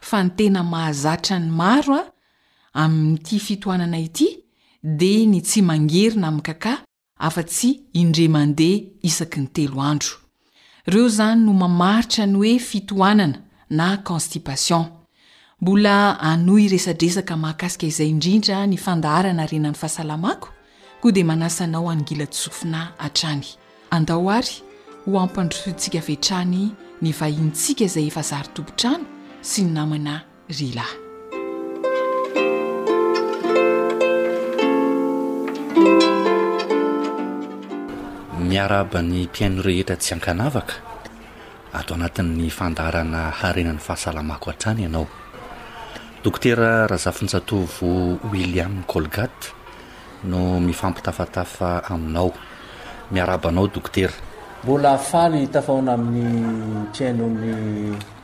fa 0.01 0.23
ny 0.25 0.31
tena 0.37 0.63
mahazatra 0.65 1.39
ny 1.39 1.51
maro 1.51 1.95
a 1.95 2.11
aminn'ty 2.85 3.39
fitohanana 3.39 3.99
ity 3.99 4.29
de 4.83 5.27
ny 5.27 5.41
tsy 5.41 5.61
mangeryna 5.63 6.29
ami'kaka 6.29 6.83
afa-tsy 7.19 7.83
indremandeha 7.93 8.81
isaky 9.03 9.41
ny 9.41 9.47
telo 9.53 9.83
andro 9.83 10.17
ireo 10.89 11.09
zany 11.09 11.45
no 11.45 11.53
mamaritra 11.53 12.27
ny 12.27 12.37
oe 12.39 12.59
fitohanana 12.59 13.43
na 13.71 13.97
constipation 13.97 14.96
mbola 15.61 16.19
anoy 16.21 16.69
resadresaka 16.69 17.37
mahakasika 17.37 17.87
izay 17.87 18.11
indrindra 18.13 18.61
ny 18.69 18.77
fandaharana 18.77 19.43
arenan'ny 19.43 19.79
fahasalamako 19.81 20.49
koa 21.01 21.13
dia 21.13 21.25
manasanao 21.25 21.89
hanngila 21.89 22.27
tsofina 22.29 22.93
hatrany 23.01 23.47
andaoary 23.91 24.53
ho 25.07 25.17
ampandrotontsika 25.21 26.01
vehtrany 26.05 26.77
ny 27.03 27.09
vahintsika 27.21 27.85
izay 27.89 28.07
efa 28.13 28.23
zary 28.23 28.49
tompon-trano 28.53 29.09
sy 29.41 29.65
ny 29.65 29.71
namana 29.73 30.15
rilay 30.53 30.95
miaraabany 38.45 39.25
mpiaino 39.25 39.63
rehetra 39.65 39.97
tsy 39.97 40.13
ankanavaka 40.15 40.75
ato 41.73 41.95
anatin''ny 41.97 42.51
fandaharana 42.53 43.33
arenan'ny 43.43 43.81
fahasalamako 43.81 44.53
ha-trany 44.53 44.83
ianao 44.85 45.09
dokotera 46.23 46.87
raha 46.89 46.97
zafin-satovo 46.99 48.19
william 48.33 48.85
colgate 48.91 49.53
no 50.25 50.61
mifampitafatafa 50.61 51.85
aminao 51.85 52.33
miarabanao 53.13 53.67
dokotera 53.67 54.13
mbola 54.65 54.93
afaly 54.93 55.47
tafahona 55.47 55.93
amin'ny 55.93 56.39
mpiainony 56.81 57.51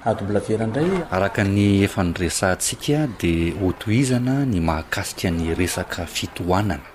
abavrandray 0.04 0.90
araka 1.10 1.42
ny 1.54 1.84
efa 1.86 2.02
n'nyresantsika 2.04 2.98
dia 3.20 3.52
hotoizana 3.62 4.34
ny 4.50 4.58
mahakasika 4.66 5.28
ny 5.30 5.54
resaka 5.54 6.06
fitoanana 6.06 6.88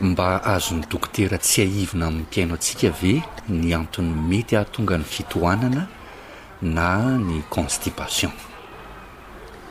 mba 0.00 0.44
azony 0.54 0.84
dokotera 0.90 1.38
tsy 1.38 1.60
aivina 1.62 2.06
amin'ny 2.06 2.26
mpiaino 2.26 2.54
antsika 2.54 2.90
ve 3.00 3.12
ny 3.48 3.74
anton'ny 3.76 4.14
mety 4.28 4.56
ahatonga 4.56 4.98
ny 4.98 5.04
fitoanana 5.04 5.82
na 6.62 7.16
ny 7.26 7.40
constipation 7.50 8.32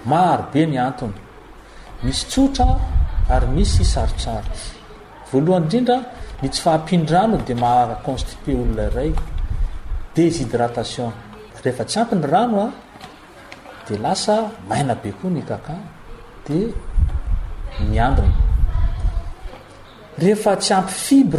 maharobe 0.06 0.66
ny 0.68 0.78
antony 0.78 1.14
misy 2.04 2.28
tsotra 2.28 2.78
ary 3.30 3.48
misy 3.56 3.84
saritsar 3.84 4.44
voalohany 5.32 5.64
indrindra 5.64 5.98
mitsy 6.42 6.62
fahampi'ndrano 6.62 7.38
de 7.48 7.54
mahara 7.56 7.96
constitue 8.06 8.54
olona 8.62 8.90
ray 8.96 9.14
désidratation 10.16 11.12
rehefa 11.64 11.84
tsy 11.86 11.98
ampny 12.00 12.26
ranoa 12.34 12.70
de 13.88 13.96
lasnabekoa 14.04 15.30
ny 15.36 15.42
kakan 15.50 15.80
dty 16.46 16.60
amp 18.08 18.20
fir 20.90 21.36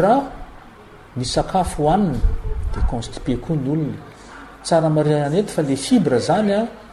mysakafo 1.17 1.83
hoaniny 1.83 2.19
de 2.73 2.81
constitue 2.91 3.37
koa 3.41 3.57
ny 3.57 3.69
olona 3.75 3.99
tsaramaaety 4.65 5.51
fa 5.55 5.63
le 5.63 5.77
fibre 5.77 6.19
zanya 6.19 6.61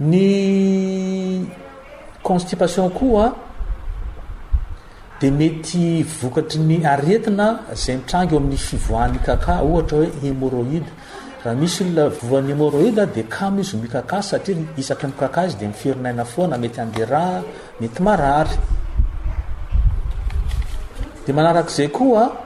ly 0.00 1.46
onsipation 2.24 2.90
koa 2.90 3.32
de 5.20 5.30
mety 5.30 6.02
vokatry 6.22 6.58
ny 6.60 6.76
aretina 6.86 7.60
zay 7.74 7.96
mitrangy 7.96 8.34
o 8.34 8.38
amin'ny 8.38 8.56
fivoanykaka 8.56 9.62
ohatra 9.66 9.98
hoe 9.98 10.10
émoroid 10.28 10.84
raha 11.44 11.54
misy 11.60 11.84
olona 11.84 12.04
voan'ny 12.28 12.50
emoroid 12.52 12.98
de 13.14 13.22
kamiizomikaka 13.22 14.22
satria 14.22 14.56
isaky 14.76 15.06
kaka 15.20 15.46
izy 15.46 15.56
de 15.60 15.66
mifirinaina 15.68 16.24
foana 16.24 16.58
mety 16.58 16.80
andera 16.80 17.24
metyaay 17.80 18.48
de 21.26 21.32
manarakzay 21.32 21.88
koa 21.92 22.45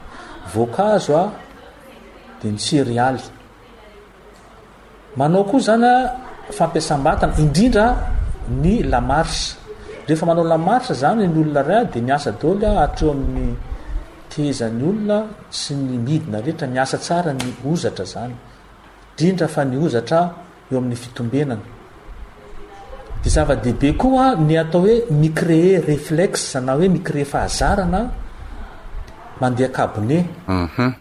voazo 0.49 1.15
a 1.17 1.31
de 2.41 2.47
ny 2.49 2.59
eralymanaokoa 2.81 5.59
zanya 5.59 5.93
fampiasambatana 6.57 7.33
indrindra 7.43 7.85
ny 8.61 8.81
lamars 8.91 9.35
refa 10.07 10.25
manao 10.29 10.43
lamars 10.43 10.87
zany 11.01 11.27
ny 11.33 11.37
olona 11.41 11.61
r 11.63 11.71
a 11.77 11.85
de 11.93 11.99
niasadolya 12.01 12.69
atreo 12.85 13.11
amin'ny 13.13 13.55
tzan'ny 14.31 14.83
olona 14.89 15.17
sy 15.59 15.73
ny 15.75 15.97
midinrehetra 16.07 16.67
miasa 16.67 16.97
tsara 16.97 17.33
ny 17.33 17.45
ozatra 17.65 18.05
andozatreoyeeany 19.17 21.55
atao 24.63 24.81
hoe 24.81 24.95
micrée 25.21 25.81
reflexe 25.91 26.57
ana 26.57 26.71
hoe 26.73 26.87
micrée 26.89 27.25
fahazarana 27.31 28.01
mandeha 29.41 29.69
kabneh 29.73 30.21
mhm. 30.47 30.91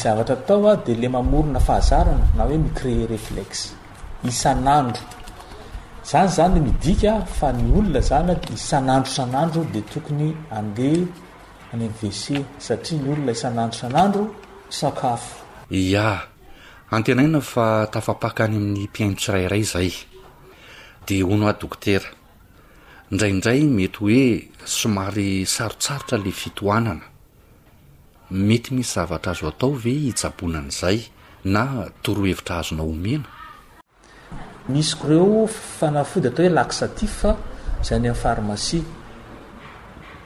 zvtr 0.00 0.32
ataoa 0.36 0.76
dele 0.86 1.08
aonaahazna 1.20 2.14
na 2.36 2.42
hoe 2.48 2.58
micréer 2.66 3.08
reflexiadany 3.10 4.92
zanlifaon 6.36 8.00
zaniaaandro 8.66 9.62
de 9.74 9.80
tokony 9.92 10.26
ande 10.56 10.90
any 11.72 11.84
am' 11.86 11.94
vce 12.02 12.42
satria 12.58 12.98
ny 13.00 13.10
olona 13.12 13.32
isan'andro 13.36 13.76
san'andro 13.78 14.24
sakafo 14.78 15.32
ya 15.70 16.10
antenaina 16.96 17.40
fa 17.52 17.66
tafapaka 17.94 18.40
any 18.48 18.56
amin'ny 18.58 18.80
mpiainrotsirairay 18.88 19.64
zay 19.72 19.90
de 21.06 21.14
ho 21.24 21.32
no 21.38 21.46
a 21.46 21.54
dokotera 21.60 22.08
indraindray 23.12 23.60
mety 23.78 23.98
hoe 24.02 24.22
somary 24.78 25.30
sarotsarotra 25.54 26.16
la 26.24 26.32
fitoanana 26.40 27.06
mety 28.48 28.70
misy 28.76 28.92
zavatra 28.94 29.30
azo 29.32 29.46
atao 29.52 29.70
ve 29.84 29.92
hitsabonan' 30.06 30.70
izay 30.74 30.98
na 31.54 31.62
toroahevitra 32.02 32.54
azonao 32.60 32.90
omena 32.94 33.28
misy 34.72 34.92
ko 34.98 35.04
reo 35.12 35.26
fanafody 35.78 36.26
atao 36.28 36.44
hoe 36.46 36.54
laksaty 36.58 37.06
fa 37.18 37.30
zay 37.84 37.94
any 37.96 38.08
amn'ny 38.08 38.22
pharmasia 38.24 38.88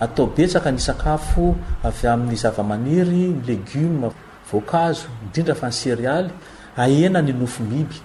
atao 0.00 0.26
betsaka 0.26 0.72
ny 0.74 0.78
sakafo 0.82 1.54
avy 1.84 2.06
amin'ny 2.08 2.36
zavamaniry 2.36 3.26
legioma 3.46 4.10
voankazo 4.50 5.06
indrindra 5.24 5.54
fa 5.54 5.66
ny 5.70 5.72
sérialy 5.72 6.30
aena 6.76 7.22
ny 7.22 7.30
nofomiby 7.32 7.98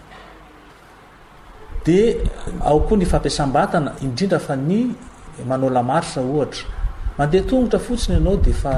de 1.85 1.99
ao 2.61 2.79
koa 2.87 2.97
ny 2.97 3.05
fampiasa-batana 3.09 3.91
indrindra 4.05 4.39
fa 4.39 4.55
ny 4.55 4.93
manao 5.47 5.69
lamarisa 5.69 6.21
ohatra 6.21 6.65
mandeha 7.17 7.45
tongotra 7.49 7.79
fotsiny 7.81 8.15
ianao 8.21 8.37
defa 8.37 8.73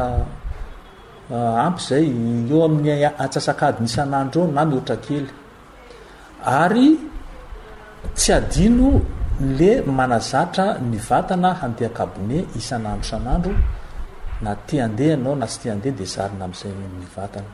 eh, 1.32 1.66
ampy 1.68 1.82
zay 1.88 2.06
eo 2.50 2.60
amin'ny 2.66 2.92
atsasakady 3.24 3.78
misan'andro 3.84 4.42
eo 4.48 4.52
na 4.56 4.64
noatra 4.66 4.96
kely 5.06 5.28
ary 6.48 6.96
tsy 8.16 8.32
adino 8.34 8.90
m'le 9.42 9.82
manazatra 9.88 10.78
ny 10.80 10.98
vatana 10.98 11.56
handehakabone 11.62 12.46
isan'andro 12.56 13.04
san'andro 13.10 13.56
na 14.42 14.54
ti 14.68 14.80
andeha 14.80 15.16
ianao 15.18 15.36
na 15.36 15.48
sy 15.50 15.60
ti 15.62 15.68
andeha 15.74 15.96
di 15.98 16.06
zarina 16.06 16.46
amn'izay 16.46 16.74
monony 16.80 17.08
vatana 17.16 17.50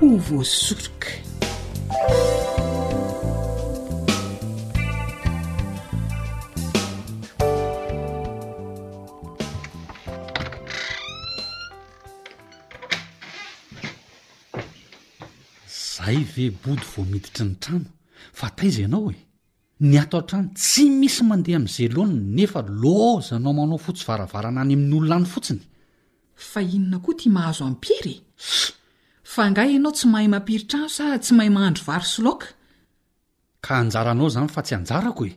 ho 0.00 0.08
vosoroka 0.28 1.26
ay 16.08 16.24
ve 16.36 16.46
body 16.64 16.84
vo 16.92 17.00
miditry 17.12 17.44
ny 17.46 17.54
trano 17.62 17.90
fa 18.38 18.48
taiza 18.56 18.80
ianao 18.82 19.10
e 19.14 19.18
ny 19.88 19.94
ato 20.02 20.16
an-trano 20.20 20.50
tsy 20.60 20.84
misy 21.00 21.22
mandeha 21.28 21.56
amin'izay 21.60 21.88
loanna 21.96 22.20
nefa 22.36 22.60
lozanao 22.82 23.52
manao 23.58 23.78
fo 23.84 23.90
tsy 23.96 24.04
varavarana 24.08 24.60
any 24.64 24.74
amin'n'olona 24.76 25.16
any 25.20 25.28
fotsiny 25.34 25.62
fa 26.50 26.60
inona 26.76 26.98
koa 27.04 27.14
tia 27.18 27.30
mahazo 27.36 27.62
ampiry 27.70 28.14
fa 29.32 29.42
ngahy 29.52 29.70
ianao 29.76 29.92
tsy 29.96 30.06
mahay 30.12 30.28
mampirytrano 30.34 30.88
sa 30.96 31.04
tsy 31.24 31.32
mahay 31.38 31.50
mahandro 31.56 31.82
varo 31.90 32.06
solaoka 32.14 32.48
ka 33.64 33.72
anjara 33.80 34.10
anao 34.14 34.28
izany 34.30 34.50
fa 34.54 34.60
tsy 34.66 34.72
anjarako 34.78 35.22
e 35.30 35.32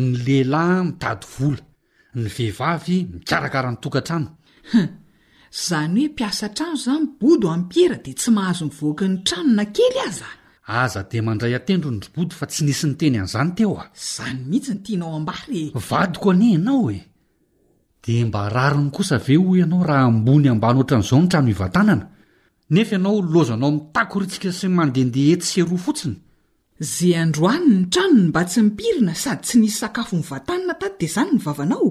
ny 0.00 0.08
lehilahy 0.24 0.78
mitady 0.88 1.24
vola 1.38 1.62
ny 2.20 2.26
vehivavy 2.36 2.96
mikarakara 3.12 3.68
nytokantrano 3.72 4.28
zany 5.68 6.00
hoe 6.00 6.08
mpiasa 6.08 6.48
trano 6.54 6.76
za 6.76 6.92
ny 6.92 7.06
body 7.20 7.46
ampiera 7.56 7.96
di 8.04 8.12
tsy 8.20 8.30
mahazo 8.36 8.64
nivoaky 8.68 9.04
'ny 9.08 9.16
tranona 9.28 9.64
kely 9.76 9.98
aza 10.08 10.28
aza 10.82 11.00
de 11.10 11.18
mandray 11.26 11.54
atendro 11.58 11.88
nydrobody 11.90 12.34
fa 12.38 12.46
tsy 12.50 12.62
nisy 12.66 12.86
nyteny 12.90 13.16
an'izany 13.20 13.50
teo 13.56 13.74
a 13.82 13.84
zany 14.14 14.40
mihitsy 14.48 14.72
ny 14.74 14.80
tianao 14.84 15.14
ambary 15.20 15.62
vadiko 15.90 16.28
ane 16.32 16.48
anao 16.58 16.90
e 16.96 17.00
de 18.04 18.14
mba 18.28 18.40
arariny 18.46 18.90
kosa 18.96 19.14
ave 19.18 19.34
ho 19.42 19.50
ianao 19.60 19.82
raha 19.88 20.06
ambony 20.10 20.46
ambany 20.54 20.78
oatra 20.78 20.96
n'izao 20.98 21.20
ny 21.20 21.28
trano 21.30 21.46
mivatanana 21.50 22.06
nefa 22.74 22.92
ianao 22.96 23.16
lozanao 23.34 23.70
mitakory 23.76 24.26
tsika 24.30 24.50
sy 24.58 24.66
mandehndeahety 24.76 25.44
se 25.50 25.56
eroa 25.62 25.80
fotsiny 25.86 26.16
ze 26.92 27.08
androany 27.24 27.66
ny 27.72 27.80
tranony 27.92 28.22
mba 28.28 28.40
tsy 28.48 28.60
mipirina 28.66 29.12
sady 29.22 29.42
tsy 29.44 29.54
nisy 29.60 29.76
sakafo 29.82 30.12
mivatanana 30.20 30.74
taty 30.80 30.96
de 31.00 31.04
izany 31.08 31.30
ny 31.34 31.40
vavanao 31.46 31.88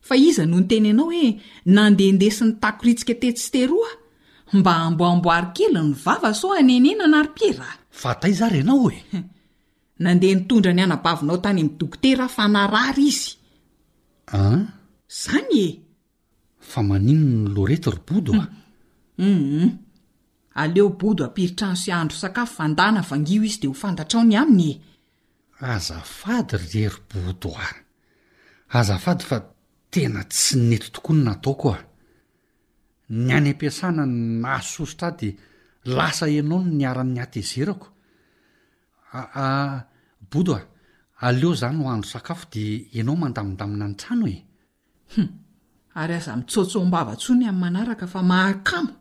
fa 0.00 0.16
iza 0.16 0.44
nohonyteny 0.46 0.86
ianao 0.88 1.06
hoe 1.10 1.40
nandehandesi 1.64 2.44
ny 2.44 2.52
tako 2.62 2.84
ritsika 2.84 3.14
tetsytero 3.22 3.78
a 4.52 4.56
mba 4.58 4.72
amboamboary 4.88 5.48
kely 5.56 5.72
ny 5.86 5.94
vava 6.04 6.30
so 6.34 6.48
anene 6.58 6.90
na 6.98 7.04
anary-piera 7.08 7.68
fa 8.00 8.10
tay 8.20 8.32
zary 8.32 8.58
ianao 8.60 8.90
e 8.90 8.98
nandeha 10.02 10.34
nitondra 10.36 10.72
ny 10.72 10.82
anabavinao 10.86 11.38
tany 11.44 11.60
ami'nydokoteraha 11.60 12.28
fa 12.36 12.44
narary 12.54 13.06
izy 13.12 13.30
an 14.38 14.60
ah? 14.60 14.62
izany 15.10 15.52
e 15.68 15.68
fa 16.70 16.80
manino 16.82 17.24
ny 17.24 17.48
lorety 17.54 17.90
ry 17.94 18.00
bodo 18.08 18.32
a 18.42 18.46
uum 19.20 19.32
mm. 19.38 19.40
mm, 19.40 19.62
mm. 19.62 19.70
aleo 20.60 20.88
bodo 21.00 21.22
ampiritran 21.24 21.76
sy 21.76 21.92
andro 21.92 22.16
sakafo 22.16 22.62
andana 22.64 23.00
vangio 23.04 23.42
izy 23.44 23.60
dia 23.60 23.70
ho 23.70 23.74
fantatrao 23.74 24.24
ny 24.24 24.34
aminy 24.36 24.72
e 24.72 24.78
azafady 25.76 26.56
rero 26.72 26.98
bodo 27.12 27.52
a 27.58 27.68
azafady 28.80 29.24
fa 29.28 29.38
tena 29.92 30.22
tsy 30.30 30.56
nenty 30.68 30.88
tokoany 30.94 31.24
na 31.24 31.32
atao 31.32 31.54
ko 31.60 31.70
a 31.74 31.78
ny 33.10 33.30
any 33.36 33.50
ampiasana 33.52 34.04
nahasosotra 34.06 35.08
a 35.08 35.12
de 35.20 35.28
lasa 35.94 36.24
ianao 36.30 36.60
niaran'ny 36.78 37.20
ate 37.24 37.38
ezerako 37.44 37.86
a 39.12 39.84
bodo 40.30 40.54
a 40.56 40.62
aleo 41.26 41.52
izany 41.54 41.76
no 41.78 41.86
andro 41.92 42.10
sakafo 42.14 42.46
de 42.52 42.64
ianao 42.96 43.16
mandamindamina 43.22 43.86
ny 43.88 43.96
trano 44.00 44.26
e 44.34 44.38
hum 45.14 45.28
ary 46.00 46.14
aza 46.18 46.32
mitsotsom-bavatsony 46.38 47.44
amn'ny 47.50 47.60
manaraka 47.60 48.06
fa 48.12 48.20
mahakamo 48.30 48.92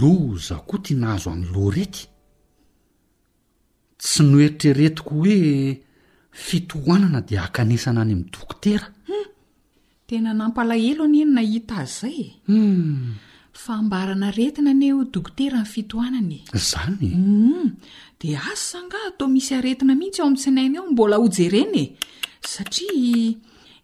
lo 0.00 0.36
zakoa 0.38 0.78
tianahazo 0.82 1.30
any 1.30 1.46
lo 1.54 1.70
rety 1.70 2.06
tsy 4.00 4.22
noheritra 4.24 4.72
retiko 4.72 5.10
hoe 5.20 5.80
fitoanana 6.30 7.20
de 7.28 7.34
akanesana 7.38 8.00
any 8.00 8.12
ami'dokotera 8.14 8.86
hmm. 9.08 9.28
tena 10.08 10.30
nampalahelo 10.40 11.02
anyeny 11.04 11.30
nahita 11.36 11.74
azzay 11.84 12.18
e 12.20 12.32
hmm. 12.52 13.14
fa 13.52 13.82
mbarana 13.82 14.30
retina 14.30 14.70
aneo 14.70 15.04
dokotera 15.04 15.58
ny 15.62 15.66
fitoananye 15.72 16.40
zany 16.70 17.08
hmm. 17.14 17.68
de 18.20 18.36
assanga 18.36 18.96
atao 19.08 19.28
misy 19.28 19.52
aretina 19.54 19.94
mihitsy 19.94 20.22
o 20.22 20.26
amitsi 20.26 20.50
naina 20.50 20.78
eo 20.80 20.90
mbola 20.92 21.16
hojeirena 21.16 21.78
e 21.84 21.96
satria 22.52 23.34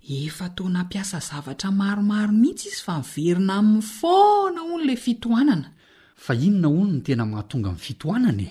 efa 0.09 0.49
tao 0.49 0.69
na 0.69 0.81
ampiasa 0.81 1.19
zavatra 1.29 1.71
maromaro 1.71 2.33
mihitsy 2.33 2.69
izy 2.69 2.83
fa 2.87 3.03
iverina 3.17 3.55
amin'ny 3.61 3.83
foana 3.83 4.61
onola 4.62 4.97
fana 5.05 5.76
fa 6.17 6.35
ino 6.35 6.59
na 6.61 6.69
ono 6.69 6.93
ny 6.97 7.01
tena 7.05 7.25
mahatonga 7.29 7.71
min'ny 7.71 7.83
fitoanany 7.87 8.43
e 8.43 8.51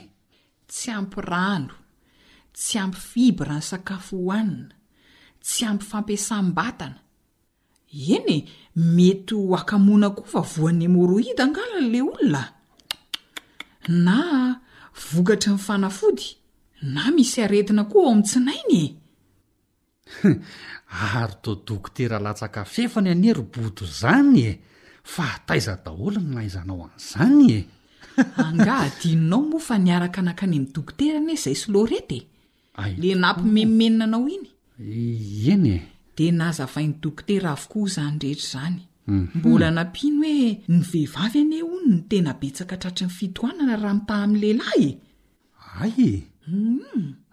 tsy 0.72 0.90
ampyrano 1.00 1.76
tsy 2.58 2.76
ampy 2.84 3.00
fiby 3.10 3.42
ra 3.50 3.58
ny 3.60 3.66
sakafo 3.70 4.16
hohanina 4.26 4.76
tsy 5.44 5.62
ampy 5.70 5.84
fampiasam-batana 5.92 7.00
eny 8.16 8.30
e 8.36 8.38
mety 8.96 9.36
ho 9.40 9.54
akamona 9.60 10.08
koa 10.18 10.28
fa 10.34 10.42
voan'ny 10.54 10.88
morohida 10.96 11.44
angalana 11.46 11.90
la 11.92 12.00
olonaa 12.10 12.54
na 14.06 14.18
vokatra 15.10 15.52
ny 15.56 15.62
fanafody 15.68 16.28
na 16.94 17.02
misy 17.16 17.38
aretina 17.46 17.84
koa 17.92 18.02
ao 18.04 18.12
amin'n 18.14 18.28
tsinainy 18.30 18.84
e 20.28 20.30
ary 21.20 21.36
do 21.44 21.52
dokotera 21.68 22.18
latsaka 22.26 22.62
fefany 22.74 23.10
anero 23.16 23.44
bodo 23.54 23.86
zany 24.02 24.40
e 24.50 24.52
fataiza 25.14 25.74
daholo 25.86 26.20
no 26.26 26.32
naizanao 26.38 26.82
an'izany 26.88 27.42
e 27.58 27.60
anga 28.48 28.74
hadinonao 28.84 29.44
moa 29.52 29.62
fa 29.68 29.76
niaraka 29.86 30.20
nankany 30.26 30.54
amin'y 30.56 30.74
dokotera 30.76 31.18
anie 31.22 31.36
izay 31.40 31.58
sloretae 31.64 32.22
le 33.02 33.10
nampimenimeninanao 33.24 34.26
iny 34.36 34.50
eny 35.54 35.68
e 35.76 35.78
de 36.18 36.28
naza 36.40 36.66
fain'ny 36.74 36.96
dokotera 37.04 37.48
avokoa 37.56 37.88
izany 37.90 38.16
rehetra 38.24 38.50
zany 38.54 38.80
mhm. 39.14 39.28
mbola 39.40 39.68
nampino 39.78 40.24
hoe 40.30 40.48
ny 40.74 40.80
vehivavy 40.92 41.40
anie 41.46 41.62
hono 41.68 41.88
ny 41.96 42.02
tena 42.10 42.32
betsaka 42.42 42.76
tratra 42.82 43.06
ny 43.08 43.14
fitoanana 43.18 43.76
raha 43.82 43.96
mitaha 44.00 44.24
amin'nylehilahy 44.26 44.90
e 44.90 44.94
aym 45.82 46.24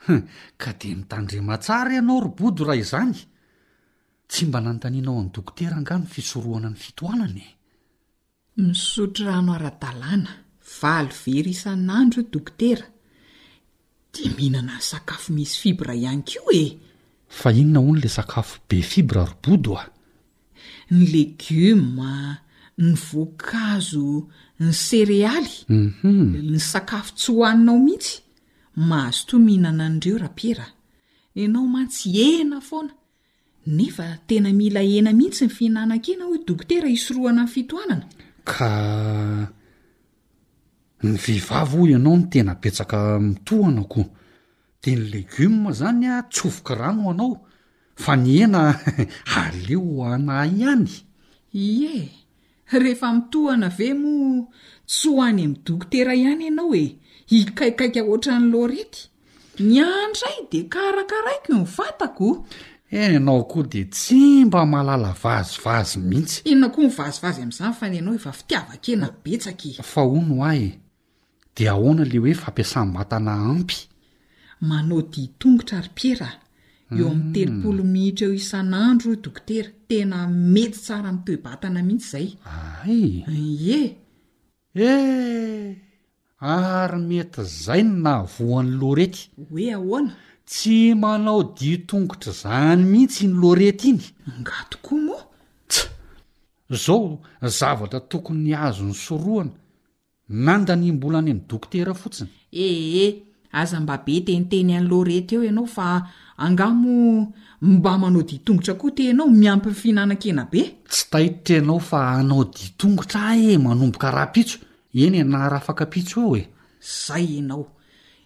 mhm. 0.05 0.21
ka 0.61 0.71
di 0.79 0.89
mitandremantsara 1.01 1.91
ianao 1.97 2.21
robodo 2.27 2.65
raha 2.69 2.81
izany 2.85 3.17
tsy 4.29 4.43
mba 4.47 4.59
nanontanianao 4.61 5.15
aminy 5.19 5.33
dokotera 5.37 5.75
angano 5.81 6.05
fisorohana 6.15 6.69
ny 6.75 6.79
fitoananae 6.85 7.51
misotro 8.57 9.25
rano 9.27 9.55
ara-dalàna 9.55 10.31
valo 10.81 11.13
very 11.25 11.51
isan'andro 11.57 12.21
io 12.23 12.29
dokotera 12.33 12.85
di 14.15 14.25
mihinana 14.37 14.77
ny 14.79 14.85
sakafo 14.91 15.29
misy 15.37 15.57
fibra 15.63 15.93
ihany 15.97 16.23
ko 16.29 16.51
e 16.53 16.65
fa 17.39 17.49
inona 17.51 17.81
ho 17.81 17.93
no 17.93 18.01
la 18.03 18.09
sakafo 18.17 18.59
be 18.69 18.77
fibra 18.93 19.25
robodo 19.45 19.73
a 19.83 19.85
ny 20.97 21.01
legioma 21.15 22.15
ny 22.85 22.93
voankazo 23.05 24.05
ny 24.61 24.73
serealy 24.85 25.55
mhm. 25.69 26.53
ny 26.53 26.59
sakafo 26.73 27.11
tsy 27.17 27.33
hohaninao 27.33 27.79
mihitsy 27.87 28.17
mahazo 28.89 29.23
toa 29.27 29.39
mihinana 29.47 29.83
anireo 29.89 30.19
rapra 30.25 30.67
anao 31.43 31.67
mantsy 31.75 32.07
ena 32.37 32.61
foana 32.61 32.93
nefa 33.77 34.07
tena 34.29 34.53
mila 34.53 34.83
ena 34.99 35.11
mihitsy 35.19 35.45
ny 35.47 35.51
fihinanake 35.57 36.11
ana 36.15 36.25
hoe 36.29 36.39
dokotera 36.47 36.87
hisorohana 36.95 37.43
ny 37.47 37.51
fitoanana 37.55 38.07
ka 38.51 38.71
ny 41.03 41.17
vehivavy 41.23 41.91
ianao 41.93 42.17
no 42.17 42.27
tena 42.31 42.53
betsaka 42.63 42.99
mitohana 43.27 43.83
koa 43.93 44.05
de 44.83 44.93
ny 44.97 45.03
legioma 45.13 45.71
zany 45.81 46.07
a 46.15 46.17
tsovokirano 46.33 47.03
anao 47.13 47.35
fa 48.03 48.13
ny 48.23 48.31
ena 48.45 48.63
aleo 49.43 50.03
ana 50.13 50.35
ihany 50.57 50.91
ye 51.79 51.97
rehefa 52.83 53.09
mitohana 53.17 53.69
ve 53.79 53.89
moa 54.03 54.47
tsy 54.91 55.09
ho 55.11 55.23
any 55.27 55.45
midokotera 55.53 56.13
ihany 56.21 56.45
ianao 56.47 56.73
e 56.83 56.87
ikaikaika 57.37 58.01
oatra 58.11 58.35
ny 58.39 58.47
loarity 58.53 59.01
ny 59.69 59.75
andray 60.03 60.39
de 60.51 60.59
karakaraiko 60.73 61.49
ny 61.59 61.67
fatako 61.77 62.27
eh 63.01 63.17
anao 63.17 63.43
koa 63.51 63.63
de 63.73 63.83
tsy 63.97 64.23
mba 64.47 64.61
mahalala 64.73 65.13
vazovazy 65.23 65.99
mihitsy 66.11 66.41
inona 66.51 66.69
koa 66.75 66.85
ny 66.85 66.93
vazovazy 66.99 67.41
amin'izany 67.43 67.75
fa 67.81 67.87
ny 67.89 67.97
anao 67.99 68.15
efa 68.19 68.33
fitiavake 68.39 68.93
na 68.97 69.09
betsaka 69.25 69.83
fa 69.93 70.03
o 70.17 70.19
no 70.29 70.37
ay 70.51 70.61
e 70.69 70.71
de 71.57 71.65
ahoana 71.73 72.05
le 72.11 72.19
hoe 72.23 72.35
fampiasany 72.43 72.91
batana 72.97 73.33
ampy 73.53 73.79
manao 74.69 75.01
di 75.13 75.23
tongotra 75.41 75.79
arypieraaheo 75.79 77.09
amin'ny 77.11 77.25
hmm. 77.25 77.33
telopolo 77.35 77.83
mihitra 77.95 78.27
eo 78.29 78.35
isan'andro 78.43 79.11
o 79.13 79.21
dokotera 79.25 79.71
tena 79.89 80.19
mety 80.55 80.77
tsara 80.85 81.11
mitoebatana 81.17 81.81
mihitsy 81.89 82.17
izay 82.17 82.29
ay 82.85 83.65
eh 83.79 83.91
eh 84.89 85.71
ary 86.55 86.99
mety 87.09 87.41
zay 87.65 87.83
no 87.83 87.97
navoan' 88.05 88.71
loa 88.81 88.95
reky 88.99 89.23
hoe 89.51 89.67
ahoana 89.79 90.15
tsy 90.47 90.95
manao 90.95 91.43
diatongotra 91.43 92.33
zany 92.33 92.85
mihitsy 92.85 93.27
ny 93.29 93.33
loa 93.41 93.55
reta 93.59 93.87
iny 93.91 94.03
ngatokoa 94.43 94.99
moats 95.07 95.77
zao 96.85 97.21
zavatra 97.43 98.01
tokony 98.01 98.55
azo 98.55 98.85
ny 98.85 98.95
sorohana 98.95 99.51
nandany 100.29 100.93
mbola 100.93 101.19
any 101.23 101.33
ny 101.35 101.41
dokotera 101.49 101.95
fotsiny 101.95 102.31
eheh 102.67 103.13
aza 103.59 103.81
mba 103.81 103.97
be 104.07 104.15
teniteny 104.27 104.75
any 104.77 104.89
lo 104.91 105.05
reta 105.05 105.35
eo 105.35 105.45
ianao 105.45 105.67
fa 105.67 105.87
angamo 106.45 106.93
mba 107.73 107.99
manao 107.99 108.23
diatongotra 108.23 108.75
koa 108.75 108.91
teanao 108.97 109.31
miampi'fihinana-kena 109.31 110.51
be 110.53 110.63
tsy 110.91 111.05
taititraenao 111.11 111.79
fa 111.81 112.01
anao 112.19 112.45
diatongotra 112.45 113.21
a 113.31 113.37
e 113.39 113.59
manomboka 113.65 114.11
rahapitso 114.11 114.59
eny 115.03 115.17
e 115.23 115.25
nahara 115.25 115.57
afaka 115.63 115.87
pitso 115.87 116.21
eo 116.23 116.37
e 116.43 116.43
zay 116.83 117.39
anao 117.39 117.65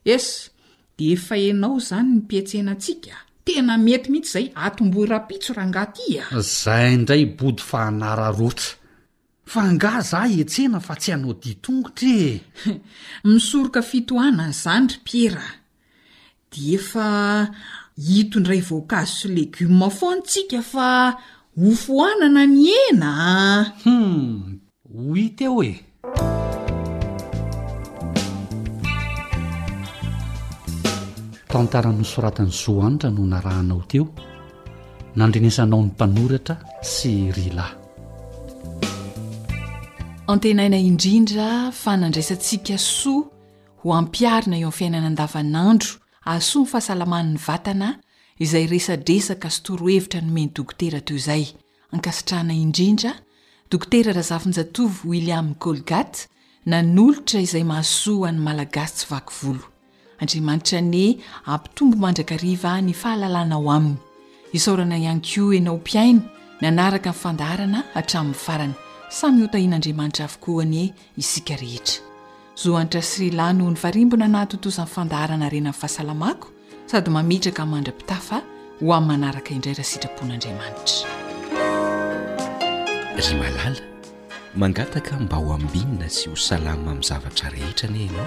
es 0.05 0.56
de 0.99 1.13
efa 1.13 1.35
anao 1.51 1.79
zany 1.79 2.09
ny 2.11 2.19
mpietsenantsika 2.23 3.17
tena 3.45 3.75
mety 3.85 4.09
mihitsy 4.13 4.31
izay 4.39 4.47
atomboera-pitsorahangatya 4.67 6.23
ah. 6.37 6.41
zay 6.63 6.93
ndray 7.03 7.25
body 7.39 7.63
fa 7.69 7.79
anara 7.91 8.29
rotsa 8.39 8.75
fa 9.53 9.61
angaha 9.69 10.01
zah 10.11 10.29
etsena 10.43 10.79
fa 10.87 10.95
tsy 11.01 11.11
hanao 11.15 11.35
ditongotra 11.43 12.13
e 12.27 12.31
misoroka 13.31 13.81
fitohanan'y 13.91 14.53
zany 14.65 14.87
ry 14.91 14.99
piera 15.11 15.47
di 16.51 16.63
efa 16.77 17.07
hitondray 18.09 18.63
voankazo 18.69 19.15
so 19.21 19.27
legioma 19.37 19.89
fo 19.99 20.09
ntsika 20.19 20.61
fa 20.73 20.89
hofoanana 21.61 22.43
ny 22.59 22.65
ena 22.89 23.11
ahum 23.21 24.05
hmm, 24.05 24.35
hoit 24.93 25.39
eo 25.45 25.61
e 25.71 25.73
antaran'nosoratan'ny 31.61 32.53
zoa 32.63 32.85
anitra 32.89 33.11
no 33.17 33.25
narahanao 33.33 33.83
teo 33.93 34.07
nandrinesanao 35.21 35.81
ny 35.83 35.89
mpanoratra 35.93 36.55
sy 36.95 37.13
rylay 37.37 37.71
antenaina 40.35 40.79
indrindra 40.91 41.47
fa 41.83 41.93
nandraisantsika 42.03 42.77
soa 42.93 43.23
ho 43.83 43.87
ampiarina 44.01 44.57
eo 44.57 44.65
ainy 44.71 44.77
fiainana 44.79 45.09
andavanandro 45.13 45.91
asoa 46.35 46.63
ny 46.65 46.71
fahasalamanny 46.73 47.37
vatana 47.49 47.89
izay 48.47 48.65
resadresa 48.75 49.35
ka 49.43 49.49
storohevitra 49.57 50.21
nomeny 50.27 50.51
dokotera 50.59 51.01
too 51.09 51.17
izay 51.23 51.45
ankasitrahana 51.95 52.55
indrindra 52.65 53.13
dokotera 53.73 54.11
raha 54.19 54.29
zafinjatovy 54.31 54.97
william 55.11 55.49
kolgate 55.67 56.21
na 56.71 56.79
nolotra 56.97 57.39
izay 57.47 57.65
mahaso 57.73 58.15
any 58.29 58.41
malagasi 58.49 58.95
tsy 58.99 59.09
vakyvolo 59.15 59.65
andriamanitra 60.19 60.81
ny 60.81 61.21
ampitombo 61.47 61.97
mandraka 61.97 62.37
riva 62.37 62.81
ny 62.83 62.93
fahalalana 62.93 63.55
ao 63.57 63.71
aminy 63.73 63.97
isaorana 64.53 64.97
ianyko 65.05 65.45
enao 65.59 65.77
mpiaina 65.83 66.23
ny 66.61 66.67
anaraka 66.73 67.11
infandarana 67.13 67.79
atramin'nyfarany 67.99 68.75
samyhotahin'andriamanitra 69.19 70.23
avokoa 70.29 70.63
any 70.65 70.81
isika 71.23 71.55
rehetra 71.63 71.99
zohantra 72.63 73.01
sy 73.11 73.31
lano 73.39 73.65
ny 73.73 73.77
farimbona 73.83 74.27
nahtotozamnfandarana 74.37 75.47
rena 75.55 75.71
anfahasalamako 75.73 76.47
sady 76.91 77.11
mamitraka 77.17 77.61
andra-pita 77.77 78.17
fa 78.29 78.39
ho 78.81 78.93
am'n 78.99 79.07
manaraka 79.11 79.51
indray 79.57 79.75
raha 79.79 79.85
sitrapon'andriamanitra 79.85 81.09
ry 83.21 83.35
malala 83.43 83.81
mangataka 84.61 85.13
mba 85.25 85.37
ho 85.45 85.49
ambinina 85.59 86.09
sy 86.17 86.25
ho 86.31 86.37
salama 86.49 86.89
amin'ny 86.93 87.03
zavatra 87.11 87.47
rehetra 87.55 87.89
nyeny 87.97 88.19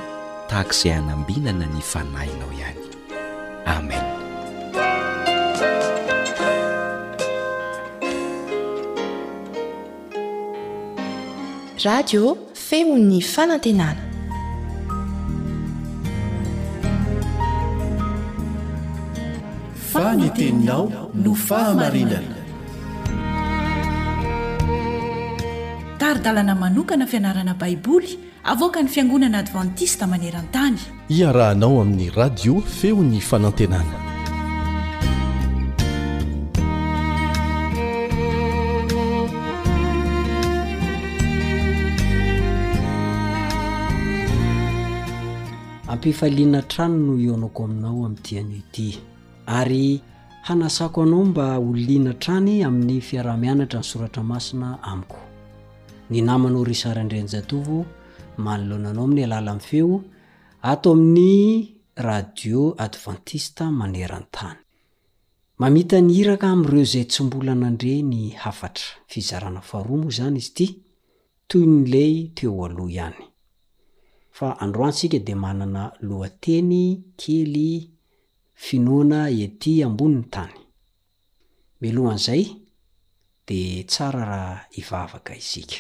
tahaka 0.50 0.74
izay 0.74 0.98
anambinana 0.98 1.66
ny 1.70 1.78
fanahinao 1.80 2.50
ihany 2.58 2.84
amen 3.70 4.06
radio 11.86 12.34
femon'ny 12.68 13.22
fanantenana 13.34 14.02
faniteninao 19.94 20.84
no 21.14 21.32
fahamarinana 21.48 22.39
ary 26.10 26.20
dalana 26.22 26.56
manokana 26.56 27.06
fianarana 27.08 27.54
baiboly 27.54 28.18
avoka 28.44 28.82
ny 28.84 28.90
fiangonana 28.90 29.38
advantista 29.40 30.08
maneran-tany 30.08 30.80
iarahanao 31.10 31.82
amin'ny 31.82 32.10
radio 32.10 32.62
feony 32.62 33.22
fanantenana 33.22 33.98
ampifaliana 45.94 46.62
trano 46.72 46.98
no 47.06 47.14
eonako 47.26 47.60
aminao 47.66 47.98
amin'nytiany 48.06 48.56
ity 48.62 48.90
ary 49.46 50.02
hanasako 50.48 51.04
anao 51.04 51.26
mba 51.26 51.48
holiana 51.62 52.14
trany 52.22 52.54
amin'ny 52.68 52.98
fiarahmianatra 53.02 53.80
ny 53.80 53.86
soratra 53.92 54.24
masina 54.24 54.82
amiko 54.84 55.29
ny 56.10 56.22
namanao 56.26 56.64
ry 56.68 56.74
saraindreny-jatovo 56.84 57.78
manoloana 58.46 58.90
anao 58.94 59.06
amin'ny 59.08 59.24
alala 59.28 59.52
min'ny 59.56 59.68
feo 59.70 59.90
ato 60.72 60.88
amin'ny 60.96 61.34
radiô 62.08 62.62
advantista 62.86 63.64
manerany 63.80 64.28
tany 64.36 64.58
mamita 65.62 65.98
ny 66.06 66.12
hiraka 66.18 66.48
mi'ireo 66.60 66.84
izay 66.88 67.06
tsymbola 67.12 67.52
anandre 67.56 67.94
ny 68.12 68.22
hafatra 68.44 68.88
fizarana 69.12 69.62
faroa 69.70 69.98
moa 70.02 70.16
zany 70.18 70.38
izy 70.42 70.50
iti 70.52 70.68
toy 71.50 71.66
n'ley 71.76 72.14
teo 72.38 72.58
aloha 72.68 72.90
ihany 72.98 73.22
fa 74.38 74.48
androanysika 74.64 75.18
di 75.28 75.34
manana 75.44 75.84
lohateny 76.10 76.82
kely 77.22 77.70
finoana 78.64 79.20
ety 79.46 79.72
ambonin 79.88 80.20
ny 80.24 80.26
tany 80.36 80.58
milohan'izay 81.82 82.44
di 83.50 83.84
tsara 83.88 84.24
raha 84.32 84.58
hivavaka 84.76 85.34
isika 85.42 85.76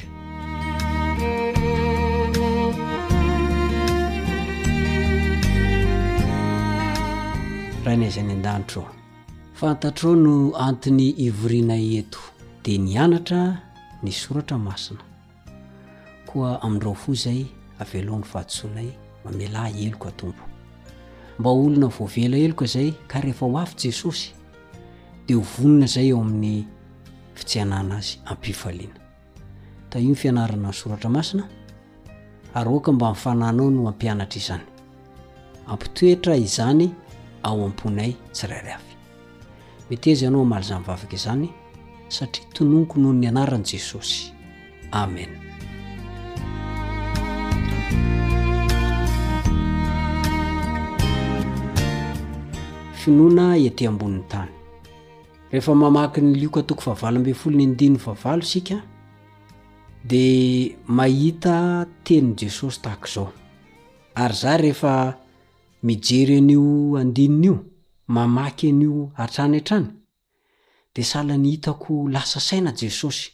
raha 7.83 7.95
nyaizyany 8.01 8.31
an-danitra 8.35 8.81
eo 8.81 8.87
fantatreo 9.59 10.13
no 10.25 10.35
antony 10.67 11.07
ivrina 11.25 11.75
eto 11.99 12.19
dia 12.63 12.77
nianatra 12.85 13.41
ny 14.03 14.11
soratra 14.21 14.57
masina 14.65 15.03
koa 16.29 16.51
amindreo 16.65 16.95
fo 17.03 17.09
zay 17.23 17.41
avelohn'ny 17.81 18.25
fahatsonay 18.31 18.89
mamelahy 19.25 19.73
eloka 19.85 20.11
tompo 20.19 20.43
mba 21.39 21.49
olona 21.61 21.87
voavela 21.95 22.35
heloka 22.43 22.65
zay 22.73 22.89
ka 23.09 23.17
rehefa 23.23 23.45
ho 23.45 23.55
afy 23.63 23.75
jesosy 23.81 24.25
dia 25.27 25.37
hovonina 25.39 25.85
zay 25.93 26.07
eo 26.11 26.21
amin'ny 26.25 26.55
fitseananazy 27.39 28.19
ampifaliana 28.25 28.95
da 29.91 29.99
io 29.99 30.09
ny 30.09 30.15
fianarana 30.15 30.67
ny 30.67 30.73
soratra 30.73 31.09
masina 31.09 31.47
ary 32.53 32.69
oka 32.69 32.91
mba 32.91 33.09
mifananao 33.11 33.69
no 33.71 33.87
ampianatra 33.87 34.37
izany 34.41 34.63
ampitoetra 35.67 36.35
izany 36.35 36.89
ao 37.43 37.65
am-ponay 37.65 38.13
tsirairy 38.31 38.71
avy 38.73 38.95
meteza 39.89 40.25
ianao 40.25 40.45
maly 40.45 40.63
zany 40.63 40.83
vavaka 40.83 41.15
izany 41.15 41.49
satria 42.07 42.45
tononkonoho 42.53 43.13
ny 43.13 43.27
anarany 43.27 43.63
jesosy 43.71 44.33
amen 44.91 45.29
finona 52.93 53.55
ete 53.57 53.87
ambonin'nytany 53.87 54.48
rehefa 55.51 55.75
mamaky 55.75 56.21
ny 56.21 56.35
lioka 56.39 56.63
toko 56.63 56.81
vavalombey 56.85 57.33
folo 57.33 57.57
ny 57.57 57.63
andininy 57.63 57.97
vavalo 57.97 58.41
sika 58.41 58.81
de 60.05 60.77
mahita 60.87 61.85
teniny 62.03 62.35
jesosy 62.39 62.81
tahako 62.81 63.05
izao 63.07 63.31
ary 64.15 64.35
za 64.35 64.57
rehefa 64.57 65.13
mijery 65.83 66.37
an'io 66.37 66.97
andinina 66.99 67.45
io 67.47 67.65
mamaky 68.07 68.69
an'io 68.69 69.09
hatranyantrany 69.17 69.87
dea 70.95 71.03
salany 71.05 71.49
hitako 71.51 72.09
lasa 72.09 72.39
saina 72.39 72.71
jesosy 72.75 73.31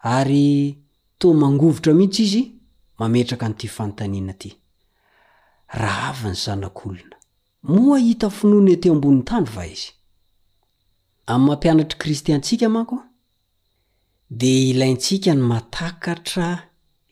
ary 0.00 0.78
toa 1.18 1.34
mangovotra 1.34 1.94
mihitsy 1.94 2.22
izy 2.22 2.44
mametraka 2.98 3.48
n'ity 3.48 3.68
fanotaniana 3.68 4.32
ty 4.32 4.52
raha 5.68 6.08
avany 6.08 6.34
zanak'olona 6.36 7.16
moahita 7.62 8.28
finoana 8.30 8.70
ety 8.76 8.88
amboni'ny 8.92 9.24
tany 9.24 9.44
va 9.54 9.66
izy 9.66 9.97
amn'ny 11.28 11.48
mampianatr' 11.48 11.96
kristyantsika 12.00 12.68
manko 12.68 12.98
dia 14.30 14.62
ilaintsika 14.70 15.32
ny 15.34 15.42
matakatra 15.50 16.48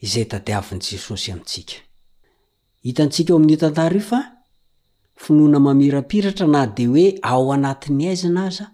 izay 0.04 0.24
tadiavin' 0.32 0.80
jesosy 0.86 1.28
amintsika 1.32 1.74
hitantsika 2.84 3.30
oamin'io 3.34 3.56
tantara 3.62 3.94
io 3.94 4.00
fa 4.10 4.20
finoana 5.22 5.58
mamirapiratra 5.66 6.46
na 6.54 6.60
dia 6.76 6.88
hoe 6.92 7.06
ao 7.30 7.46
anatiny 7.56 8.04
aizina 8.10 8.40
aza 8.48 8.64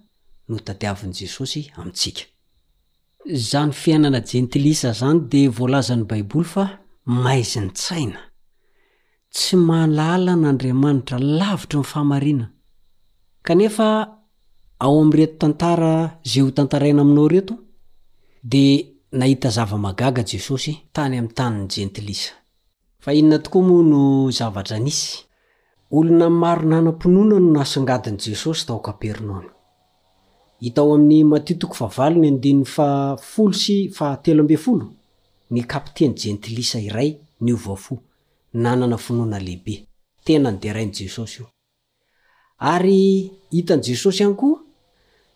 no 0.48 0.56
tadiavin'i 0.66 1.14
jesosy 1.20 1.62
amintsika 1.80 2.22
zany 3.48 3.72
fiainana 3.82 4.20
jentilisa 4.30 4.88
izany 4.94 5.18
dia 5.30 5.48
voalaza 5.56 5.94
n'ny 5.96 6.04
baiboly 6.10 6.44
fa 6.54 6.64
maaizi 7.12 7.60
ny 7.64 7.70
tsaina 7.78 8.18
tsy 9.34 9.56
maalala 9.68 10.32
n'andriamanitra 10.40 11.16
lavitry 11.38 11.78
nyfahamarinaa 11.80 12.48
ao 14.82 15.00
amreto 15.00 15.36
tantara 15.38 16.18
zeho 16.26 16.50
tantaraina 16.50 17.02
aminao 17.02 17.28
reto 17.28 17.56
dia 18.42 18.82
nahita 19.12 19.48
zava-magaga 19.50 20.24
jesosy 20.26 20.74
tany 20.92 21.18
ami'ny 21.18 21.34
tanin'ny 21.36 21.68
jentilisa 21.70 22.32
inona 23.14 23.38
tokoa 23.38 23.62
moa 23.62 23.82
no 23.82 24.30
zatra 24.32 24.78
nis 24.80 25.24
olona 25.90 26.30
maro 26.30 26.62
nanam-pinoana 26.70 27.38
no 27.40 27.50
nasongadiny 27.52 28.16
jesosy 28.18 28.66
taoka 28.66 28.92
pernono 28.92 29.50
hita 30.60 30.82
o 30.82 30.94
amin'ny 30.94 31.24
mako 31.24 31.68
ny 35.50 35.62
kapteny 35.62 36.14
jentilisa 36.16 36.80
iray 36.80 37.16
nofo 37.40 37.98
nanana 38.54 38.98
finoana 38.98 39.38
lehibe 39.38 39.86
tena 40.24 40.50
nydirain' 40.50 40.90
jesosy 40.94 41.40
io 41.40 41.46
ary 42.58 43.30
hitan' 43.52 43.82
jesosy 43.88 44.22
ihany 44.22 44.34
koa 44.36 44.61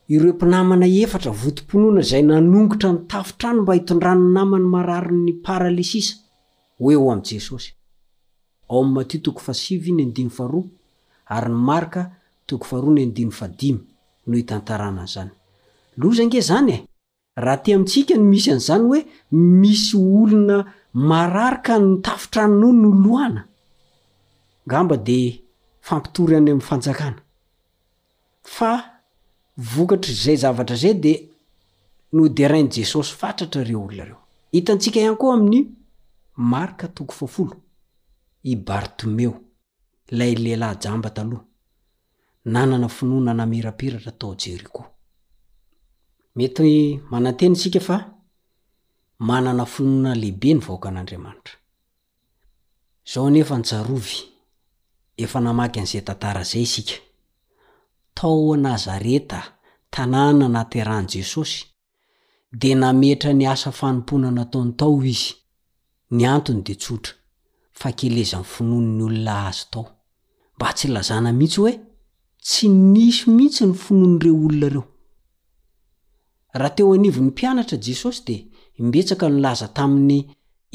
iro 0.08 0.28
mpinamana 0.32 0.86
efatra 1.02 1.30
votimpinoana 1.42 2.00
izay 2.00 2.22
nanongotra 2.22 2.88
nytafitrany 2.92 3.60
mba 3.60 3.74
hitondranoy 3.74 4.32
namany 4.36 4.64
marari 4.74 5.14
ny 5.26 5.32
paralesisa 5.46 6.14
oeomjesosyao 6.80 9.02
yka 9.12 9.30
nonzny 14.92 15.30
lozanke 16.02 16.40
zany 16.40 16.70
e 16.72 16.84
raha 17.36 17.56
ti 17.62 17.72
amintsika 17.74 18.14
no 18.18 18.22
misy 18.30 18.50
an'izany 18.50 18.84
hoe 18.90 19.00
misy 19.30 19.96
olona 19.96 20.58
mararika 20.94 21.78
ny 21.78 21.96
tafitranno 22.02 22.72
nolohana 22.72 23.44
vokatry 29.56 30.12
zay 30.14 30.36
zavatra 30.36 30.76
zay 30.76 30.94
dea 30.94 31.20
no 32.12 32.28
derain 32.28 32.68
jesosy 32.70 33.14
fatratra 33.16 33.60
ireo 33.62 33.80
olonareo 33.82 34.16
hitantsika 34.52 35.00
ihany 35.00 35.16
koa 35.16 35.34
amin'ny 35.34 35.66
marka 36.36 36.88
toko 36.88 37.14
fofolo 37.14 37.56
i 38.42 38.56
bartimeo 38.56 39.34
ilay 40.10 40.34
lehilahy 40.34 40.76
jamba 40.82 41.10
taloha 41.10 41.44
nanana 42.44 42.88
finoana 42.88 43.34
namerapiratra 43.34 44.12
tao 44.12 44.34
jeriko 44.34 44.84
mety 46.36 47.00
manan-teny 47.10 47.52
isika 47.52 47.80
fa 47.80 47.96
manana 49.18 49.64
finoana 49.66 50.14
lehibe 50.14 50.54
ny 50.54 50.60
vahoaka 50.66 50.88
an'andriamanitra 50.88 51.54
zao 53.12 53.30
nefa 53.30 53.58
ntsarovy 53.58 54.16
efa 55.16 55.40
namaky 55.40 55.78
an'izay 55.80 56.02
tantara 56.08 56.42
zay 56.50 56.62
isika 56.62 57.05
tao 58.20 58.52
a 58.52 58.56
nazareta 58.56 59.40
tanàna 59.90 60.46
nateran' 60.48 61.06
jesosy 61.14 61.56
dia 62.60 62.76
nametra 62.76 63.32
niasa 63.32 63.70
fanomponanataony 63.78 64.70
tao 64.78 65.02
izy 65.12 65.26
niantony 66.16 66.60
dia 66.66 66.76
tsotra 66.82 67.12
fa 67.80 67.88
kelezany 67.98 68.44
finono 68.52 68.88
ny 68.96 69.02
olona 69.06 69.34
azo 69.48 69.64
tao 69.72 69.84
mba 70.56 70.68
tsy 70.76 70.86
lazàna 70.94 71.30
mihitsy 71.38 71.60
hoe 71.60 71.72
tsy 72.44 72.64
nisy 72.92 73.20
mihitsy 73.36 73.64
ny 73.66 73.74
finoany 73.82 74.16
ireo 74.18 74.36
olona 74.46 74.68
reo 74.74 74.84
raha 76.54 76.70
teo 76.76 76.92
hanivony 76.92 77.26
mpianatra 77.28 77.78
jesosy 77.86 78.20
dia 78.26 78.40
imbetsaka 78.80 79.26
nolaza 79.28 79.68
tamin'ny 79.76 80.20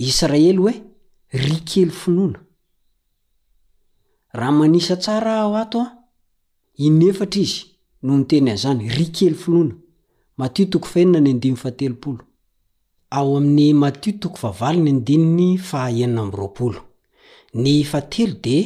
israely 0.10 0.58
hoe 0.64 0.74
ry 1.46 1.56
kely 1.70 1.90
finoana 2.02 2.40
raha 4.38 4.52
manisa 4.58 4.96
tsara 5.02 5.44
ho 5.48 5.54
ato 5.64 5.80
a 5.86 6.01
inefatra 6.88 7.42
izy 7.46 7.62
no 8.08 8.14
nyteny 8.22 8.48
aizany 8.54 8.82
ry 8.96 9.06
kely 9.18 9.36
finoana 9.44 9.76
matiotoko 10.42 10.88
fae0 10.94 12.16
ao 13.18 13.30
amin'ny 13.38 13.68
matiotoon0 13.82 16.70
ny 17.54 17.74
fatelo 17.92 18.34
de 18.48 18.58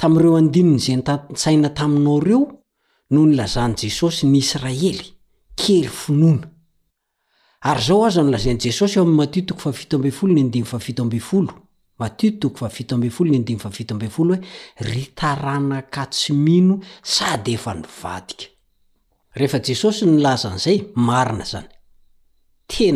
tamireo 0.00 0.36
andininy 0.40 0.78
zey 0.84 0.96
nntsaina 0.96 1.68
taminao 1.78 2.20
reo 2.20 2.42
no 3.10 3.26
nylazany 3.26 3.74
jesosy 3.82 4.26
ny 4.26 4.36
israely 4.38 5.04
kely 5.56 5.88
finoana 5.88 6.55
ary 7.66 7.82
zao 7.82 8.04
azo 8.04 8.22
nolazainy 8.22 8.60
jesosy 8.64 8.98
o 8.98 9.02
ami'y 9.02 9.14
matitoko 9.16 9.60
fafito 9.60 9.98
bfolo 9.98 10.32
ny 10.34 10.40
andimy 10.40 10.64
fafitobolo 10.66 11.52
mattn 11.98 12.38
ytaranaka 14.96 16.06
tsy 16.12 16.32
mino 16.32 16.78
sady 17.02 17.52
efa 17.58 17.74
nivadikahesosy 19.38 20.06
nylaza 20.06 20.48
n'izay 20.54 20.78
marina 20.94 21.44
zany 21.52 21.68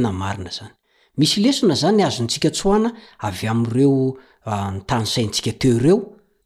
na 0.03 0.13
marina 0.13 0.51
zany 0.51 0.73
misy 1.19 1.41
lesona 1.41 1.75
zany 1.75 2.03
azontsika 2.07 2.51
tso 2.51 2.73
ana 2.75 2.91
avy 3.27 3.49
aireo 3.49 4.19
ntanysaintsika 4.79 5.53
teo 5.61 5.79
reo 5.79 5.99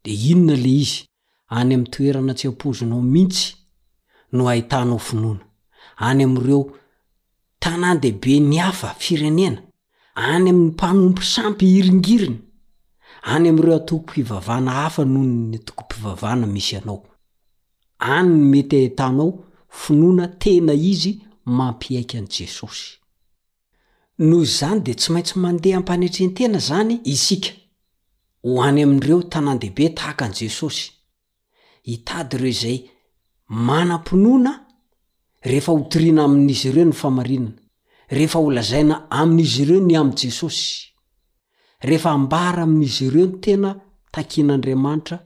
di 0.03 0.13
inona 0.31 0.55
le 0.63 0.69
izy 0.81 1.05
any 1.47 1.73
am'n 1.75 1.85
toerana 1.93 2.33
tsy 2.33 2.47
apozonao 2.47 3.01
mihtsy 3.01 3.53
no 4.31 4.49
ahitanao 4.49 4.97
finona 4.97 5.39
any 6.07 6.23
amireo 6.23 6.61
tanàndehibe 7.65 8.33
ny 8.39 8.57
hafa 8.61 8.89
firenena 9.01 9.61
any 10.15 10.49
amin'ny 10.49 10.67
mpanompo 10.67 11.21
sampy 11.33 11.65
hiringiriny 11.73 12.37
any 13.31 13.47
am'ireo 13.49 13.75
atoko 13.75 14.03
mpivavana 14.11 14.71
hafa 14.71 15.05
nohoo 15.05 15.27
ny 15.49 15.57
toko-pivavana 15.57 16.47
misy 16.47 16.75
anao 16.77 17.01
any 17.99 18.29
ny 18.29 18.45
mety 18.51 18.85
atanao 18.85 19.43
finoana 19.69 20.27
tena 20.27 20.73
izy 20.73 21.13
mampiaika 21.45 22.17
an' 22.17 22.27
jesosy 22.37 22.87
nohoy 24.19 24.43
izany 24.43 24.79
dia 24.83 24.95
tsy 24.95 25.11
maintsy 25.11 25.39
mandeha 25.39 25.75
hampanetrentena 25.75 26.59
zany 26.59 26.99
isika 27.03 27.49
ho 28.43 28.61
any 28.63 28.83
amin'ireo 28.83 29.21
tanàndehibe 29.31 29.89
tahaka 29.95 30.25
an' 30.25 30.33
jesosy 30.41 30.91
hitady 31.83 32.35
ireo 32.35 32.47
izay 32.51 32.77
manam-pinoana 33.67 34.51
rehefa 35.45 35.71
ho 35.71 35.79
toriana 35.89 36.23
amin'izy 36.23 36.67
ireo 36.69 36.85
ny 36.89 36.93
famarinana 36.93 37.53
rehefa 38.09 38.39
holazaina 38.39 38.95
amin'izy 39.11 39.61
ireo 39.63 39.79
ny 39.85 39.97
ami' 39.97 40.15
jesosy 40.17 40.87
rehefa 41.81 42.11
ambara 42.11 42.63
amin'izy 42.63 43.05
ireo 43.07 43.25
ny 43.27 43.39
tena 43.41 43.71
takian'aandriamanitra 44.11 45.17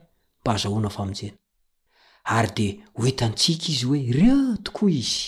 mba 0.42 0.52
hazahoana 0.52 0.90
faminjena 0.90 1.32
ary 2.36 2.50
dia 2.56 2.74
hoitantsika 2.94 3.68
izy 3.72 3.84
hoe 3.86 4.02
reo 4.18 4.56
tokoa 4.64 4.90
izy 4.90 5.22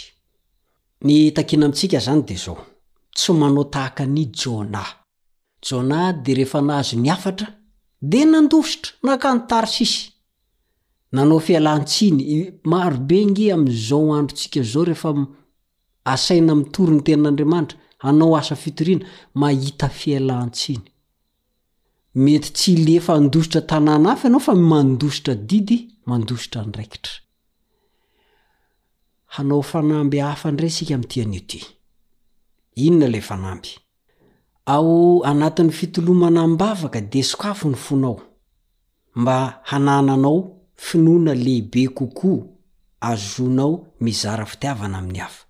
nytakina 1.05 1.67
amintsika 1.67 1.99
zany 1.99 2.23
di 2.25 2.37
zao 2.37 2.59
tsy 3.17 3.33
manao 3.33 3.65
tahaka 3.65 4.07
ny 4.07 4.27
jona 4.33 4.85
jona 5.69 6.13
dia 6.13 6.35
rehefa 6.35 6.61
nahazo 6.61 6.97
niafatra 6.97 7.49
dia 8.03 8.25
nandositra 8.27 8.93
nankano 9.03 9.41
tarsisy 9.49 10.12
nanao 11.17 11.41
fialantsiny 11.41 12.25
marobe 12.73 13.19
ngy 13.29 13.45
ami'izao 13.55 14.07
androntsika 14.19 14.61
zao 14.73 14.83
rehefa 14.89 15.11
asaina 16.13 16.55
mitory 16.59 16.93
ny 16.97 17.03
tenin'andriamanitra 17.07 17.79
anao 18.09 18.33
asa 18.41 18.55
fitoriana 18.63 19.07
mahita 19.41 19.87
fialantsiny 20.01 20.83
mety 22.25 22.51
tsy 22.57 22.73
lefa 22.87 23.13
andositra 23.21 23.61
tanàna 23.71 24.09
afa 24.15 24.27
ianao 24.29 24.41
fa 24.47 24.55
mandositra 24.73 25.35
didy 25.51 25.79
mandositra 26.09 26.61
nraikitra 26.67 27.13
anao 29.39 29.63
fanamby 29.71 30.19
hafa 30.19 30.51
ndraysika 30.51 30.95
m'tianioty 31.01 31.61
inonale 32.85 33.21
fanamby 33.31 33.69
ao 34.75 34.95
anatin'ny 35.31 35.73
fitolomana 35.79 36.43
mbavaka 36.53 37.01
de 37.13 37.21
sokafo 37.31 37.67
ny 37.69 37.77
fonao 37.87 38.19
mba 39.15 39.61
hanananao 39.63 40.62
finoana 40.87 41.35
lehibe 41.35 41.89
kokoa 41.99 42.47
azonao 43.11 43.73
mizara 44.05 44.45
fitiavana 44.53 44.99
amin'ny 44.99 45.21
hafa 45.25 45.45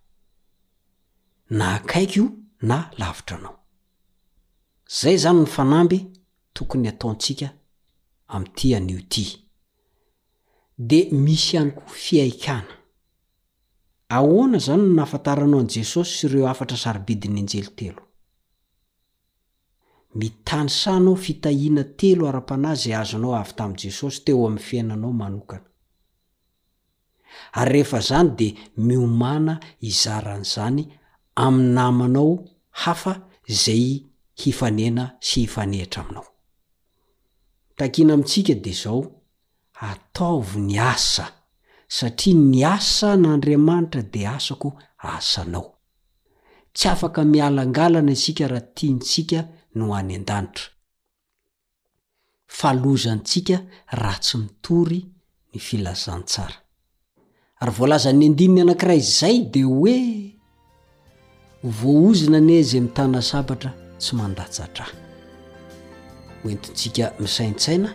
na 1.56 1.64
akaiky 1.76 2.18
io 2.20 2.26
na 2.68 2.76
lavitra 3.00 3.36
anao 3.38 3.56
izay 4.94 5.14
izany 5.18 5.38
ny 5.42 5.46
fanamby 5.56 5.98
tokony 6.56 6.86
ataontsika 6.92 7.46
ami'nity 8.34 8.68
an'io 8.76 8.98
ity 9.04 9.24
dia 10.88 11.06
misy 11.24 11.48
ihany 11.54 11.70
koa 11.76 11.94
fiaikana 12.04 12.74
ahoana 14.16 14.56
izany 14.62 14.84
n 14.88 14.92
nahafantaranao 14.96 15.60
an' 15.62 15.72
jesosy 15.76 16.10
sy 16.18 16.24
ireo 16.28 16.46
afatra 16.52 16.76
saribidin'ny 16.84 17.38
anjely 17.42 17.70
telo 17.78 18.02
mitanysanao 20.14 21.16
fitahiana 21.16 21.84
telo 21.98 22.24
ara-pana 22.28 22.72
izay 22.76 22.94
azonao 23.00 23.34
avy 23.40 23.52
tamin'i 23.58 23.82
jesosy 23.82 24.18
teo 24.24 24.38
amin'ny 24.46 24.64
fiainanao 24.68 25.12
manokana 25.20 25.64
ary 27.60 27.70
rehefa 27.72 27.98
izany 28.04 28.30
dia 28.38 28.52
miomana 28.86 29.54
hizaran' 29.86 30.44
izany 30.48 30.80
ami'ny 31.44 31.70
namanao 31.78 32.30
hafa 32.82 33.12
izay 33.52 33.84
hifanena 34.40 35.04
sy 35.26 35.36
hifanehitra 35.40 36.00
aminao 36.04 36.28
takiana 37.78 38.12
amintsika 38.14 38.54
dia 38.64 38.72
izao 38.76 39.00
ataovy 39.90 40.58
ny 40.68 40.76
asa 40.92 41.24
satria 41.96 42.34
ny 42.50 42.60
asa 42.74 43.08
n'andriamanitra 43.20 44.02
dia 44.12 44.30
asako 44.38 44.68
asanao 45.16 45.68
tsy 46.76 46.88
afaka 46.92 47.24
mialangalana 47.32 48.10
insika 48.16 48.48
raha 48.48 48.66
tia 48.76 48.92
ntsika 48.94 49.38
no 49.74 49.88
hoany 49.88 50.14
an-danitra 50.16 50.70
falozantsika 52.46 53.56
raha 53.90 54.18
tsy 54.18 54.38
mitory 54.38 54.98
ny 55.52 55.60
filazantsara 55.60 56.56
ary 57.60 57.72
voalaza 57.78 58.12
ny 58.12 58.26
andininy 58.28 58.60
anakira 58.62 58.94
izay 58.94 59.38
de 59.52 59.62
hoe 59.62 59.98
voahozina 61.62 62.38
anezay 62.38 62.80
mitana 62.80 63.22
sabatra 63.22 63.70
tsy 64.00 64.12
mandatsatraa 64.18 64.92
hoentintsika 66.42 67.04
misaintsaina 67.20 67.90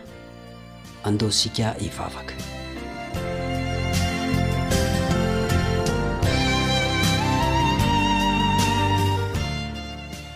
andeonsika 1.08 1.66
ivavaka 1.86 2.34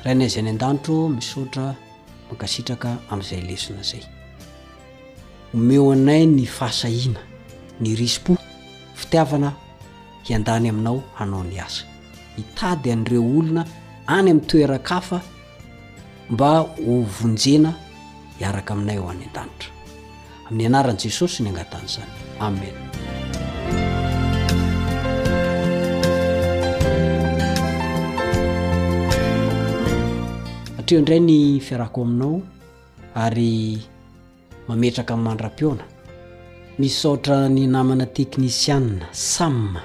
rainaizy 0.05 0.39
any 0.39 0.49
an-danitra 0.51 1.09
misohatra 1.15 1.75
mankasitraka 2.29 2.89
amin'izay 3.11 3.41
lesina 3.49 3.83
zay 3.83 4.03
omeo 5.55 5.93
anay 5.93 6.27
ny 6.27 6.47
fasahina 6.47 7.21
ny 7.81 7.97
risipo 7.97 8.37
fitiavana 8.95 9.53
hian-dany 10.29 10.69
aminao 10.73 11.03
hanao 11.15 11.45
ny 11.45 11.59
asa 11.61 11.85
hitady 12.37 12.91
an'dreo 12.93 13.23
olona 13.39 13.65
any 14.07 14.31
amin'ny 14.31 14.41
toerakafa 14.51 15.21
mba 16.31 16.49
hovonjena 16.87 17.73
hiaraka 18.39 18.75
aminay 18.75 18.99
ho 18.99 19.09
any 19.11 19.25
an-danitra 19.25 19.69
amin'ny 20.49 20.67
anaran' 20.69 20.99
jesosy 21.03 21.43
ny 21.43 21.49
angatan'izany 21.51 22.11
amen 22.41 22.75
indray 30.99 31.21
ny 31.21 31.61
fiarako 31.61 32.03
aminao 32.03 32.43
ary 33.15 33.79
mametraka 34.69 35.15
n 35.17 35.21
mandram-piona 35.27 35.85
misotra 36.81 37.37
ny 37.55 37.63
namana 37.75 38.07
teknisiaa 38.17 39.09
samyma 39.13 39.83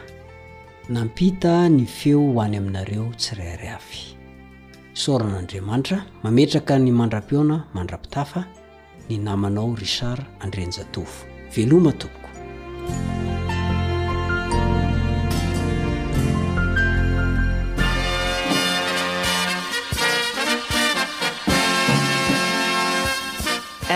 nampita 0.89 1.53
ny 1.75 1.85
feo 1.97 2.19
hoany 2.33 2.57
aminareo 2.61 3.07
tsirayryafy 3.19 3.99
saoran'andriamanitra 5.01 5.97
mametraka 6.23 6.73
ny 6.83 6.89
mandram-piona 6.99 7.55
mandra-pitafa 7.75 8.41
ny 9.09 9.17
namanao 9.27 9.75
richar 9.81 10.19
andrenjatofo 10.43 11.19
veloma 11.53 11.91
toko 12.01 12.27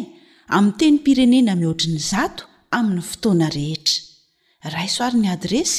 amin'n 0.56 0.74
teny 0.80 0.96
pirenena 1.04 1.52
mihoatriny 1.60 2.00
zato 2.10 2.42
amin'ny 2.78 3.02
fotoana 3.12 3.48
rehetra 3.58 3.94
raisoarin'ny 4.76 5.30
adresy 5.36 5.78